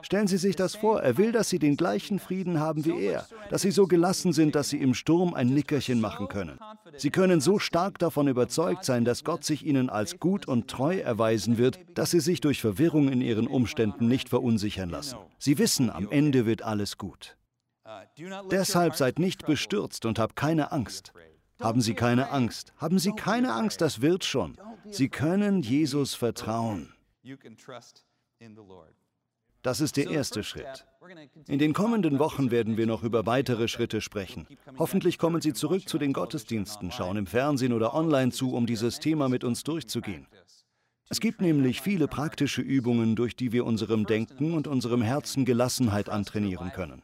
Stellen 0.00 0.26
Sie 0.26 0.38
sich 0.38 0.56
das 0.56 0.74
vor, 0.74 1.02
er 1.02 1.18
will, 1.18 1.30
dass 1.30 1.50
Sie 1.50 1.58
den 1.58 1.76
gleichen 1.76 2.18
Frieden 2.18 2.58
haben 2.58 2.86
wie 2.86 2.98
er, 2.98 3.26
dass 3.50 3.62
Sie 3.62 3.70
so 3.70 3.86
gelassen 3.86 4.32
sind, 4.32 4.54
dass 4.54 4.70
Sie 4.70 4.80
im 4.80 4.94
Sturm 4.94 5.34
ein 5.34 5.48
Nickerchen 5.48 6.00
machen 6.00 6.28
können. 6.28 6.58
Sie 6.96 7.10
können 7.10 7.42
so 7.42 7.58
stark 7.58 7.98
davon 7.98 8.28
überzeugt 8.28 8.86
sein, 8.86 9.04
dass 9.04 9.24
Gott 9.24 9.44
sich 9.44 9.66
Ihnen 9.66 9.90
als 9.90 10.18
gut 10.18 10.48
und 10.48 10.68
treu 10.68 10.96
erweisen 10.96 11.58
wird, 11.58 11.78
dass 11.94 12.12
Sie 12.12 12.20
sich 12.20 12.40
durch 12.40 12.62
Verwirrung 12.62 13.08
in 13.08 13.20
Ihren 13.20 13.46
Umständen 13.46 14.08
nicht 14.08 14.30
verunsichern 14.30 14.88
lassen. 14.88 15.18
Sie 15.38 15.58
wissen, 15.58 15.90
am 15.90 16.10
Ende 16.10 16.46
wird 16.46 16.62
alles 16.62 16.96
gut. 16.96 17.36
Deshalb 18.50 18.96
seid 18.96 19.18
nicht 19.18 19.46
bestürzt 19.46 20.06
und 20.06 20.18
habt 20.18 20.34
keine 20.34 20.72
Angst. 20.72 21.12
Haben 21.60 21.80
Sie 21.80 21.94
keine 21.94 22.30
Angst. 22.30 22.72
Haben 22.76 22.98
Sie 22.98 23.12
keine 23.12 23.54
Angst, 23.54 23.80
das 23.80 24.00
wird 24.00 24.24
schon. 24.24 24.56
Sie 24.90 25.08
können 25.08 25.62
Jesus 25.62 26.14
vertrauen. 26.14 26.92
Das 29.62 29.80
ist 29.80 29.96
der 29.96 30.10
erste 30.10 30.44
Schritt. 30.44 30.86
In 31.48 31.58
den 31.58 31.72
kommenden 31.72 32.18
Wochen 32.18 32.50
werden 32.50 32.76
wir 32.76 32.86
noch 32.86 33.02
über 33.02 33.26
weitere 33.26 33.68
Schritte 33.68 34.00
sprechen. 34.00 34.46
Hoffentlich 34.78 35.18
kommen 35.18 35.40
Sie 35.40 35.54
zurück 35.54 35.88
zu 35.88 35.98
den 35.98 36.12
Gottesdiensten, 36.12 36.92
schauen 36.92 37.16
im 37.16 37.26
Fernsehen 37.26 37.72
oder 37.72 37.94
online 37.94 38.30
zu, 38.30 38.54
um 38.54 38.66
dieses 38.66 39.00
Thema 39.00 39.28
mit 39.28 39.42
uns 39.42 39.64
durchzugehen. 39.64 40.26
Es 41.08 41.20
gibt 41.20 41.40
nämlich 41.40 41.80
viele 41.80 42.08
praktische 42.08 42.62
Übungen, 42.62 43.14
durch 43.14 43.36
die 43.36 43.52
wir 43.52 43.64
unserem 43.64 44.06
Denken 44.06 44.54
und 44.54 44.66
unserem 44.66 45.02
Herzen 45.02 45.44
Gelassenheit 45.44 46.08
antrainieren 46.08 46.72
können. 46.72 47.02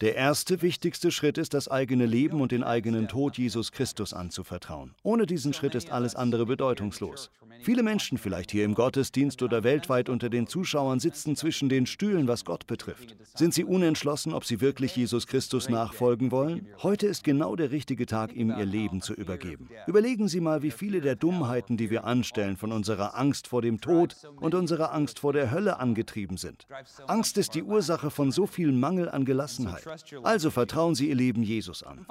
Der 0.00 0.14
erste 0.14 0.62
wichtigste 0.62 1.10
Schritt 1.10 1.38
ist, 1.38 1.54
das 1.54 1.68
eigene 1.68 2.06
Leben 2.06 2.40
und 2.40 2.52
den 2.52 2.64
eigenen 2.64 3.08
Tod 3.08 3.38
Jesus 3.38 3.72
Christus 3.72 4.12
anzuvertrauen. 4.12 4.94
Ohne 5.02 5.26
diesen 5.26 5.52
Schritt 5.52 5.74
ist 5.74 5.90
alles 5.90 6.14
andere 6.14 6.46
bedeutungslos. 6.46 7.30
Viele 7.60 7.82
Menschen, 7.82 8.18
vielleicht 8.18 8.50
hier 8.50 8.64
im 8.64 8.74
Gottesdienst 8.74 9.42
oder 9.42 9.64
weltweit 9.64 10.08
unter 10.08 10.28
den 10.28 10.46
Zuschauern, 10.46 11.00
sitzen 11.00 11.36
zwischen 11.36 11.68
den 11.68 11.86
Stühlen, 11.86 12.28
was 12.28 12.44
Gott 12.44 12.66
betrifft. 12.66 13.16
Sind 13.34 13.54
sie 13.54 13.64
unentschlossen, 13.64 14.34
ob 14.34 14.44
sie 14.44 14.60
wirklich 14.60 14.94
Jesus 14.96 15.26
Christus 15.26 15.68
nachfolgen 15.68 16.30
wollen? 16.30 16.66
Heute 16.82 17.06
ist 17.06 17.24
genau 17.24 17.56
der 17.56 17.70
richtige 17.70 18.06
Tag, 18.06 18.34
ihm 18.34 18.50
ihr 18.50 18.66
Leben 18.66 19.00
zu 19.00 19.14
übergeben. 19.14 19.68
Überlegen 19.86 20.28
Sie 20.28 20.40
mal, 20.40 20.62
wie 20.62 20.70
viele 20.70 21.00
der 21.00 21.16
Dummheiten, 21.16 21.76
die 21.76 21.90
wir 21.90 22.04
anstellen, 22.04 22.56
von 22.56 22.72
unserer 22.72 23.16
Angst 23.18 23.48
vor 23.48 23.62
dem 23.62 23.80
Tod 23.80 24.16
und 24.36 24.54
unserer 24.54 24.92
Angst 24.92 25.20
vor 25.20 25.32
der 25.32 25.50
Hölle 25.50 25.78
angetrieben 25.78 26.36
sind. 26.36 26.66
Angst 27.06 27.38
ist 27.38 27.54
die 27.54 27.62
Ursache 27.62 28.10
von 28.10 28.30
so 28.30 28.46
viel 28.46 28.72
Mangel 28.72 29.08
an 29.08 29.24
Gelassenheit. 29.34 29.84
Also 30.22 30.50
vertrauen 30.50 30.94
Sie 30.94 31.08
Ihr 31.08 31.16
Leben 31.16 31.42
Jesus 31.42 31.82
an. 31.82 32.06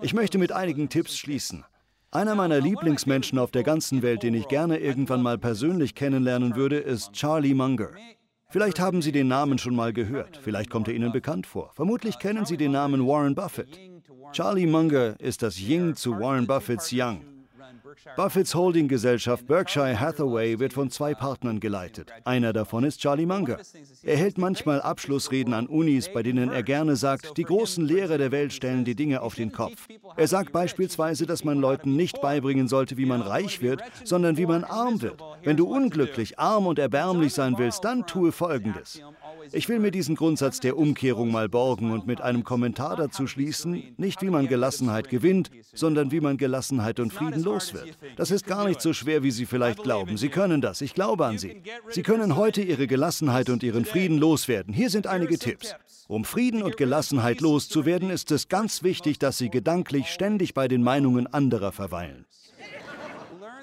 Ich 0.00 0.14
möchte 0.14 0.38
mit 0.38 0.52
einigen 0.52 0.88
Tipps 0.88 1.18
schließen. 1.18 1.64
Einer 2.12 2.34
meiner 2.34 2.60
Lieblingsmenschen 2.60 3.38
auf 3.38 3.50
der 3.50 3.62
ganzen 3.62 4.02
Welt, 4.02 4.22
den 4.22 4.34
ich 4.34 4.48
gerne 4.48 4.78
irgendwann 4.78 5.22
mal 5.22 5.38
persönlich 5.38 5.94
kennenlernen 5.94 6.56
würde, 6.56 6.78
ist 6.78 7.12
Charlie 7.12 7.54
Munger. 7.54 7.90
Vielleicht 8.48 8.80
haben 8.80 9.00
Sie 9.00 9.12
den 9.12 9.28
Namen 9.28 9.58
schon 9.58 9.76
mal 9.76 9.92
gehört, 9.92 10.40
vielleicht 10.42 10.70
kommt 10.70 10.88
er 10.88 10.94
Ihnen 10.94 11.12
bekannt 11.12 11.46
vor. 11.46 11.70
Vermutlich 11.74 12.18
kennen 12.18 12.44
Sie 12.46 12.56
den 12.56 12.72
Namen 12.72 13.06
Warren 13.06 13.36
Buffett. 13.36 13.78
Charlie 14.32 14.66
Munger 14.66 15.18
ist 15.20 15.42
das 15.42 15.58
Ying 15.60 15.94
zu 15.94 16.18
Warren 16.18 16.46
Buffetts 16.46 16.90
Yang. 16.90 17.22
Buffetts 18.16 18.54
Holdinggesellschaft 18.54 19.46
Berkshire 19.46 19.98
Hathaway 19.98 20.58
wird 20.58 20.72
von 20.72 20.90
zwei 20.90 21.14
Partnern 21.14 21.60
geleitet. 21.60 22.12
Einer 22.24 22.52
davon 22.52 22.84
ist 22.84 23.00
Charlie 23.00 23.26
Munger. 23.26 23.58
Er 24.02 24.16
hält 24.16 24.38
manchmal 24.38 24.80
Abschlussreden 24.80 25.54
an 25.54 25.66
Unis, 25.66 26.12
bei 26.12 26.22
denen 26.22 26.50
er 26.50 26.62
gerne 26.62 26.96
sagt, 26.96 27.36
die 27.36 27.44
großen 27.44 27.84
Lehrer 27.84 28.18
der 28.18 28.32
Welt 28.32 28.52
stellen 28.52 28.84
die 28.84 28.94
Dinge 28.94 29.22
auf 29.22 29.34
den 29.34 29.52
Kopf. 29.52 29.88
Er 30.16 30.28
sagt 30.28 30.52
beispielsweise, 30.52 31.26
dass 31.26 31.44
man 31.44 31.58
Leuten 31.58 31.96
nicht 31.96 32.20
beibringen 32.20 32.68
sollte, 32.68 32.96
wie 32.96 33.06
man 33.06 33.22
reich 33.22 33.62
wird, 33.62 33.82
sondern 34.04 34.36
wie 34.36 34.46
man 34.46 34.64
arm 34.64 35.00
wird. 35.02 35.22
Wenn 35.42 35.56
du 35.56 35.66
unglücklich, 35.66 36.38
arm 36.38 36.66
und 36.66 36.78
erbärmlich 36.78 37.34
sein 37.34 37.56
willst, 37.58 37.84
dann 37.84 38.06
tue 38.06 38.32
Folgendes. 38.32 39.00
Ich 39.52 39.68
will 39.68 39.78
mir 39.78 39.90
diesen 39.90 40.14
Grundsatz 40.14 40.60
der 40.60 40.76
Umkehrung 40.76 41.30
mal 41.32 41.48
borgen 41.48 41.90
und 41.90 42.06
mit 42.06 42.20
einem 42.20 42.44
Kommentar 42.44 42.96
dazu 42.96 43.26
schließen, 43.26 43.94
nicht 43.96 44.22
wie 44.22 44.30
man 44.30 44.46
Gelassenheit 44.46 45.08
gewinnt, 45.08 45.50
sondern 45.72 46.12
wie 46.12 46.20
man 46.20 46.36
Gelassenheit 46.36 47.00
und 47.00 47.12
Frieden 47.12 47.42
los 47.42 47.74
wird. 47.74 47.98
Das 48.16 48.30
ist 48.30 48.46
gar 48.46 48.66
nicht 48.68 48.80
so 48.80 48.92
schwer, 48.92 49.22
wie 49.22 49.30
Sie 49.30 49.46
vielleicht 49.46 49.82
glauben. 49.82 50.16
Sie 50.16 50.28
können 50.28 50.60
das. 50.60 50.80
Ich 50.80 50.94
glaube 50.94 51.26
an 51.26 51.38
Sie. 51.38 51.62
Sie 51.88 52.02
können 52.02 52.36
heute 52.36 52.62
Ihre 52.62 52.86
Gelassenheit 52.86 53.50
und 53.50 53.62
Ihren 53.62 53.84
Frieden 53.84 54.18
loswerden. 54.18 54.72
Hier 54.72 54.90
sind 54.90 55.06
einige 55.06 55.38
Tipps. 55.38 55.74
Um 56.06 56.24
Frieden 56.24 56.62
und 56.62 56.76
Gelassenheit 56.76 57.40
loszuwerden, 57.40 58.10
ist 58.10 58.30
es 58.30 58.48
ganz 58.48 58.82
wichtig, 58.82 59.18
dass 59.18 59.38
Sie 59.38 59.48
gedanklich 59.48 60.08
ständig 60.08 60.54
bei 60.54 60.68
den 60.68 60.82
Meinungen 60.82 61.26
anderer 61.26 61.72
verweilen. 61.72 62.26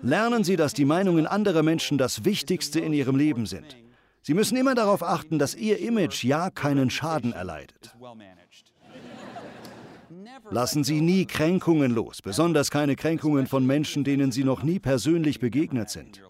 Lernen 0.02 0.44
Sie, 0.44 0.56
dass 0.56 0.74
die 0.74 0.86
Meinungen 0.86 1.26
anderer 1.26 1.64
Menschen 1.64 1.98
das 1.98 2.24
Wichtigste 2.24 2.80
in 2.80 2.94
Ihrem 2.94 3.16
Leben 3.16 3.46
sind. 3.46 3.76
Sie 4.22 4.34
müssen 4.34 4.58
immer 4.58 4.76
darauf 4.76 5.04
achten, 5.04 5.40
dass 5.40 5.56
Ihr 5.56 5.80
Image 5.80 6.24
ja 6.24 6.50
keinen 6.50 6.90
Schaden 6.90 7.34
erleidet. 7.34 7.96
Lassen 10.50 10.84
Sie 10.84 11.02
nie 11.02 11.26
Kränkungen 11.26 11.92
los, 11.94 12.22
besonders 12.22 12.72
keine 12.72 12.96
Kränkungen 12.96 13.48
von 13.48 13.66
Menschen, 13.66 14.04
denen 14.04 14.32
Sie 14.32 14.44
noch 14.44 14.64
nie 14.64 14.80
persönlich 14.80 15.40
begegnet 15.40 15.90
sind. 15.90 16.22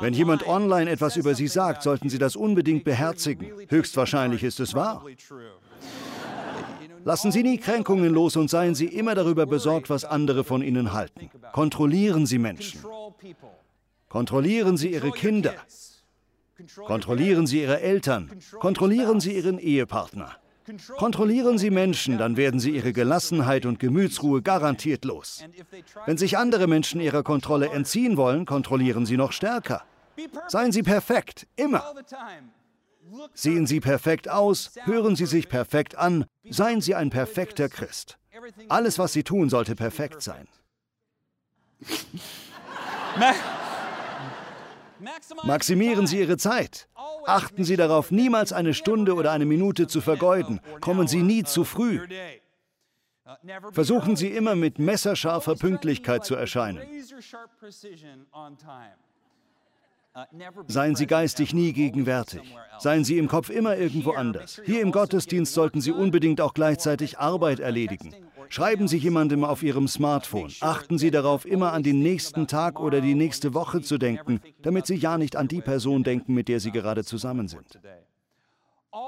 Wenn 0.00 0.12
jemand 0.12 0.46
online 0.46 0.90
etwas 0.90 1.16
über 1.16 1.34
Sie 1.34 1.48
sagt, 1.48 1.82
sollten 1.82 2.10
Sie 2.10 2.18
das 2.18 2.36
unbedingt 2.36 2.84
beherzigen. 2.84 3.52
Höchstwahrscheinlich 3.68 4.42
ist 4.42 4.60
es 4.60 4.74
wahr. 4.74 5.04
Lassen 7.04 7.32
Sie 7.32 7.42
nie 7.42 7.58
Kränkungen 7.58 8.12
los 8.12 8.36
und 8.36 8.48
seien 8.48 8.74
Sie 8.74 8.86
immer 8.86 9.14
darüber 9.14 9.46
besorgt, 9.46 9.90
was 9.90 10.04
andere 10.04 10.44
von 10.44 10.62
Ihnen 10.62 10.92
halten. 10.92 11.30
Kontrollieren 11.52 12.26
Sie 12.26 12.38
Menschen. 12.38 12.80
Kontrollieren 14.12 14.76
Sie 14.76 14.92
Ihre 14.92 15.10
Kinder. 15.10 15.54
Kontrollieren 16.84 17.46
Sie 17.46 17.62
Ihre 17.62 17.80
Eltern. 17.80 18.30
Kontrollieren 18.60 19.20
Sie 19.20 19.34
Ihren 19.34 19.58
Ehepartner. 19.58 20.36
Kontrollieren 20.98 21.56
Sie 21.56 21.70
Menschen, 21.70 22.18
dann 22.18 22.36
werden 22.36 22.60
Sie 22.60 22.72
Ihre 22.72 22.92
Gelassenheit 22.92 23.64
und 23.64 23.80
Gemütsruhe 23.80 24.42
garantiert 24.42 25.06
los. 25.06 25.42
Wenn 26.04 26.18
sich 26.18 26.36
andere 26.36 26.66
Menschen 26.66 27.00
Ihrer 27.00 27.22
Kontrolle 27.22 27.70
entziehen 27.70 28.18
wollen, 28.18 28.44
kontrollieren 28.44 29.06
Sie 29.06 29.16
noch 29.16 29.32
stärker. 29.32 29.82
Seien 30.46 30.72
Sie 30.72 30.82
perfekt, 30.82 31.46
immer. 31.56 31.94
Sehen 33.32 33.66
Sie 33.66 33.80
perfekt 33.80 34.28
aus, 34.28 34.72
hören 34.84 35.16
Sie 35.16 35.26
sich 35.26 35.48
perfekt 35.48 35.96
an, 35.96 36.26
seien 36.50 36.82
Sie 36.82 36.94
ein 36.94 37.08
perfekter 37.08 37.70
Christ. 37.70 38.18
Alles, 38.68 38.98
was 38.98 39.14
Sie 39.14 39.24
tun, 39.24 39.48
sollte 39.48 39.74
perfekt 39.74 40.20
sein. 40.20 40.46
Maximieren 45.44 46.06
Sie 46.06 46.20
Ihre 46.20 46.36
Zeit. 46.36 46.88
Achten 47.26 47.64
Sie 47.64 47.76
darauf, 47.76 48.10
niemals 48.10 48.52
eine 48.52 48.74
Stunde 48.74 49.14
oder 49.14 49.32
eine 49.32 49.46
Minute 49.46 49.86
zu 49.86 50.00
vergeuden. 50.00 50.60
Kommen 50.80 51.06
Sie 51.08 51.22
nie 51.22 51.44
zu 51.44 51.64
früh. 51.64 52.00
Versuchen 53.72 54.16
Sie 54.16 54.28
immer 54.28 54.54
mit 54.54 54.78
messerscharfer 54.78 55.54
Pünktlichkeit 55.54 56.24
zu 56.24 56.34
erscheinen. 56.34 56.80
Seien 60.66 60.94
Sie 60.94 61.06
geistig 61.06 61.54
nie 61.54 61.72
gegenwärtig. 61.72 62.42
Seien 62.78 63.04
Sie 63.04 63.16
im 63.16 63.28
Kopf 63.28 63.48
immer 63.48 63.76
irgendwo 63.76 64.12
anders. 64.12 64.60
Hier 64.64 64.82
im 64.82 64.92
Gottesdienst 64.92 65.54
sollten 65.54 65.80
Sie 65.80 65.92
unbedingt 65.92 66.40
auch 66.40 66.52
gleichzeitig 66.52 67.18
Arbeit 67.18 67.60
erledigen. 67.60 68.14
Schreiben 68.50 68.88
Sie 68.88 68.98
jemandem 68.98 69.44
auf 69.44 69.62
Ihrem 69.62 69.88
Smartphone. 69.88 70.52
Achten 70.60 70.98
Sie 70.98 71.10
darauf, 71.10 71.46
immer 71.46 71.72
an 71.72 71.82
den 71.82 72.00
nächsten 72.00 72.46
Tag 72.46 72.78
oder 72.78 73.00
die 73.00 73.14
nächste 73.14 73.54
Woche 73.54 73.80
zu 73.80 73.96
denken, 73.96 74.40
damit 74.60 74.86
Sie 74.86 74.96
ja 74.96 75.16
nicht 75.16 75.36
an 75.36 75.48
die 75.48 75.62
Person 75.62 76.02
denken, 76.02 76.34
mit 76.34 76.48
der 76.48 76.60
Sie 76.60 76.72
gerade 76.72 77.04
zusammen 77.04 77.48
sind. 77.48 77.80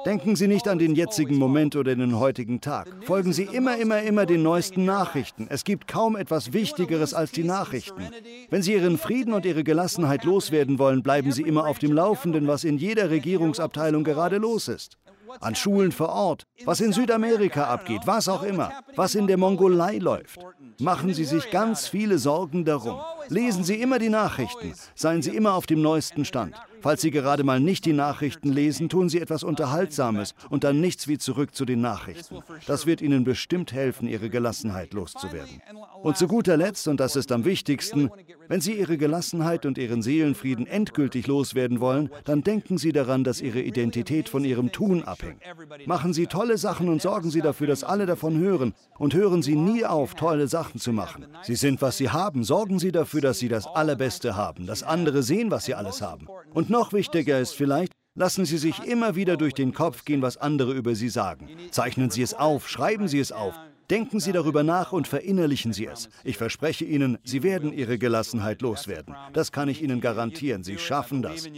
Denken 0.07 0.35
Sie 0.35 0.49
nicht 0.49 0.67
an 0.67 0.79
den 0.79 0.95
jetzigen 0.95 1.37
Moment 1.37 1.77
oder 1.77 1.95
den 1.95 2.19
heutigen 2.19 2.63
Tag. 2.63 2.89
Folgen 3.05 3.35
Sie 3.35 3.43
immer, 3.43 3.77
immer, 3.77 4.01
immer 4.01 4.25
den 4.25 4.43
neuesten 4.43 4.87
Nachrichten. 4.87 5.47
Es 5.51 5.63
gibt 5.63 5.89
kaum 5.89 6.17
etwas 6.17 6.55
Wichtigeres 6.55 7.13
als 7.13 7.33
die 7.33 7.45
Nachrichten. 7.45 8.09
Wenn 8.49 8.63
Sie 8.63 8.73
Ihren 8.73 8.97
Frieden 8.97 9.35
und 9.35 9.45
Ihre 9.45 9.63
Gelassenheit 9.63 10.25
loswerden 10.25 10.79
wollen, 10.79 11.03
bleiben 11.03 11.33
Sie 11.33 11.43
immer 11.43 11.67
auf 11.67 11.79
dem 11.79 11.93
Laufenden, 11.93 12.47
was 12.47 12.65
in 12.65 12.79
jeder 12.79 13.11
Regierungsabteilung 13.11 14.05
gerade 14.05 14.39
los 14.39 14.69
ist 14.69 14.97
an 15.41 15.55
Schulen 15.55 15.93
vor 15.93 16.11
Ort, 16.11 16.47
was 16.65 16.81
in 16.81 16.93
Südamerika 16.93 17.67
abgeht, 17.67 18.03
was 18.05 18.29
auch 18.29 18.43
immer, 18.43 18.73
was 18.95 19.15
in 19.15 19.27
der 19.27 19.37
Mongolei 19.37 19.99
läuft. 19.99 20.39
Machen 20.79 21.13
Sie 21.15 21.25
sich 21.25 21.51
ganz 21.51 21.89
viele 21.89 22.19
Sorgen 22.19 22.65
darum. 22.65 23.01
Lesen 23.29 23.65
Sie 23.65 23.81
immer 23.81 23.99
die 23.99 24.09
Nachrichten, 24.09 24.75
seien 24.95 25.23
Sie 25.23 25.35
immer 25.35 25.55
auf 25.55 25.67
dem 25.67 25.83
neuesten 25.83 26.25
Stand. 26.25 26.55
Falls 26.85 27.01
Sie 27.01 27.11
gerade 27.11 27.45
mal 27.45 27.61
nicht 27.61 27.87
die 27.87 27.95
Nachrichten 27.95 28.53
lesen, 28.53 28.91
tun 28.91 29.09
Sie 29.09 29.19
etwas 29.19 29.43
Unterhaltsames 29.43 30.35
und 30.51 30.65
dann 30.65 30.83
nichts 30.83 31.09
wie 31.09 31.17
zurück 31.17 31.55
zu 31.55 31.65
den 31.65 31.81
Nachrichten. 31.81 32.41
Das 32.67 32.85
wird 32.85 33.01
Ihnen 33.01 33.25
bestimmt 33.25 33.73
helfen, 33.73 34.07
Ihre 34.07 34.29
Gelassenheit 34.29 34.93
loszuwerden. 34.93 35.63
Und 36.03 36.19
zu 36.19 36.29
guter 36.29 36.59
Letzt, 36.59 36.87
und 36.87 37.01
das 37.01 37.17
ist 37.17 37.33
am 37.33 37.47
wichtigsten, 37.47 38.11
wenn 38.49 38.61
Sie 38.61 38.75
Ihre 38.75 38.99
Gelassenheit 38.99 39.65
und 39.65 39.79
Ihren 39.79 40.03
Seelenfrieden 40.03 40.67
endgültig 40.67 41.27
loswerden 41.27 41.81
wollen, 41.81 42.11
dann 42.25 42.43
denken 42.43 42.77
Sie 42.77 42.93
daran, 42.93 43.25
dass 43.25 43.41
Ihre 43.41 43.63
Identität 43.63 44.29
von 44.29 44.45
Ihrem 44.45 44.71
Tun 44.71 45.05
abhängt. 45.05 45.41
Machen 45.87 46.13
Sie 46.13 46.27
tolle 46.27 46.59
Sachen 46.59 46.91
und 46.91 47.01
sorgen 47.01 47.31
Sie 47.31 47.41
dafür, 47.41 47.67
dass 47.67 47.83
alle 47.83 48.05
davon 48.05 48.37
hören. 48.37 48.75
Und 48.99 49.15
hören 49.15 49.41
Sie 49.41 49.57
nie 49.57 49.87
auf, 49.87 50.15
tolle 50.17 50.49
Sachen 50.49 50.79
zu 50.79 50.93
machen. 50.93 51.27
Sie 51.45 51.57
sind, 51.57 51.81
was 51.81 51.97
Sie 51.97 52.11
haben. 52.11 52.45
Sorgen 52.45 52.79
Sie 52.79 52.93
dafür, 52.93 53.23
dass 53.23 53.39
Sie 53.39 53.49
das 53.49 53.67
Allerbeste 53.67 54.37
haben, 54.37 54.67
dass 54.67 54.83
andere 54.83 55.23
sehen, 55.23 55.51
was 55.51 55.65
Sie 55.65 55.75
alles 55.75 56.03
haben. 56.03 56.29
Und 56.53 56.74
noch 56.75 56.93
wichtiger 56.93 57.39
ist 57.39 57.53
vielleicht, 57.53 57.93
lassen 58.17 58.45
Sie 58.45 58.59
sich 58.59 58.81
immer 58.85 59.15
wieder 59.15 59.37
durch 59.37 59.55
den 59.55 59.73
Kopf 59.73 60.05
gehen, 60.05 60.23
was 60.23 60.37
andere 60.37 60.73
über 60.73 60.97
Sie 60.97 61.09
sagen. 61.09 61.49
Zeichnen 61.71 62.11
Sie 62.11 62.21
es 62.21 62.35
auf, 62.35 62.69
schreiben 62.69 63.07
Sie 63.07 63.21
es 63.21 63.31
auf. 63.31 63.55
Denken 63.91 64.19
Sie 64.19 64.33
darüber 64.33 64.65
nach 64.65 64.91
und 64.91 65.07
verinnerlichen 65.07 65.73
Sie 65.73 65.87
es. 65.87 66.09
Ich 66.25 66.37
verspreche 66.37 66.85
Ihnen, 66.85 67.19
Sie 67.23 67.45
werden 67.45 67.73
Ihre 67.73 67.97
Gelassenheit 67.97 68.61
loswerden. 68.61 69.15
Das 69.33 69.53
kann 69.53 69.69
ich 69.69 69.83
Ihnen 69.83 70.01
garantieren. 70.01 70.65
Sie 70.65 70.79
schaffen 70.79 71.23
das. 71.23 71.49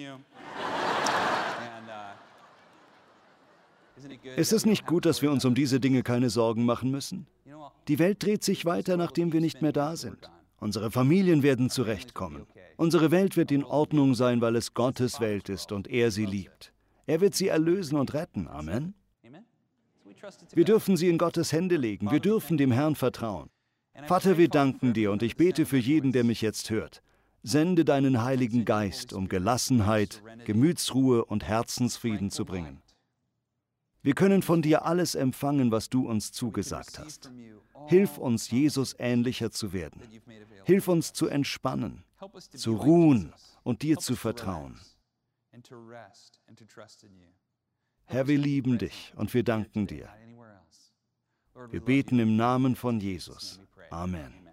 Ist 4.36 4.52
es 4.52 4.66
nicht 4.66 4.84
gut, 4.84 5.06
dass 5.06 5.22
wir 5.22 5.30
uns 5.30 5.46
um 5.46 5.54
diese 5.54 5.80
Dinge 5.80 6.02
keine 6.02 6.28
Sorgen 6.28 6.66
machen 6.66 6.90
müssen? 6.90 7.26
Die 7.88 7.98
Welt 7.98 8.22
dreht 8.22 8.44
sich 8.44 8.66
weiter, 8.66 8.98
nachdem 8.98 9.32
wir 9.32 9.40
nicht 9.40 9.62
mehr 9.62 9.72
da 9.72 9.96
sind. 9.96 10.30
Unsere 10.58 10.90
Familien 10.90 11.42
werden 11.42 11.70
zurechtkommen. 11.70 12.46
Unsere 12.76 13.10
Welt 13.10 13.36
wird 13.36 13.50
in 13.50 13.64
Ordnung 13.64 14.14
sein, 14.14 14.40
weil 14.40 14.56
es 14.56 14.74
Gottes 14.74 15.20
Welt 15.20 15.48
ist 15.48 15.72
und 15.72 15.88
er 15.88 16.10
sie 16.10 16.26
liebt. 16.26 16.72
Er 17.06 17.20
wird 17.20 17.34
sie 17.34 17.48
erlösen 17.48 17.96
und 17.96 18.14
retten. 18.14 18.48
Amen. 18.48 18.94
Wir 20.52 20.64
dürfen 20.64 20.96
sie 20.96 21.08
in 21.08 21.18
Gottes 21.18 21.52
Hände 21.52 21.76
legen. 21.76 22.10
Wir 22.10 22.20
dürfen 22.20 22.56
dem 22.56 22.72
Herrn 22.72 22.96
vertrauen. 22.96 23.48
Vater, 24.06 24.36
wir 24.36 24.48
danken 24.48 24.92
dir 24.92 25.12
und 25.12 25.22
ich 25.22 25.36
bete 25.36 25.66
für 25.66 25.78
jeden, 25.78 26.12
der 26.12 26.24
mich 26.24 26.42
jetzt 26.42 26.70
hört. 26.70 27.02
Sende 27.42 27.84
deinen 27.84 28.24
Heiligen 28.24 28.64
Geist, 28.64 29.12
um 29.12 29.28
Gelassenheit, 29.28 30.22
Gemütsruhe 30.44 31.24
und 31.24 31.44
Herzensfrieden 31.44 32.30
zu 32.30 32.44
bringen. 32.44 32.82
Wir 34.06 34.14
können 34.14 34.42
von 34.42 34.62
dir 34.62 34.84
alles 34.84 35.16
empfangen, 35.16 35.72
was 35.72 35.90
du 35.90 36.08
uns 36.08 36.30
zugesagt 36.30 37.00
hast. 37.00 37.28
Hilf 37.88 38.18
uns, 38.18 38.52
Jesus 38.52 38.94
ähnlicher 39.00 39.50
zu 39.50 39.72
werden. 39.72 40.00
Hilf 40.62 40.86
uns 40.86 41.12
zu 41.12 41.26
entspannen, 41.26 42.04
zu 42.54 42.76
ruhen 42.76 43.32
und 43.64 43.82
dir 43.82 43.96
zu 43.98 44.14
vertrauen. 44.14 44.78
Herr, 48.04 48.28
wir 48.28 48.38
lieben 48.38 48.78
dich 48.78 49.12
und 49.16 49.34
wir 49.34 49.42
danken 49.42 49.88
dir. 49.88 50.08
Wir 51.70 51.80
beten 51.80 52.20
im 52.20 52.36
Namen 52.36 52.76
von 52.76 53.00
Jesus. 53.00 53.60
Amen. 53.90 54.45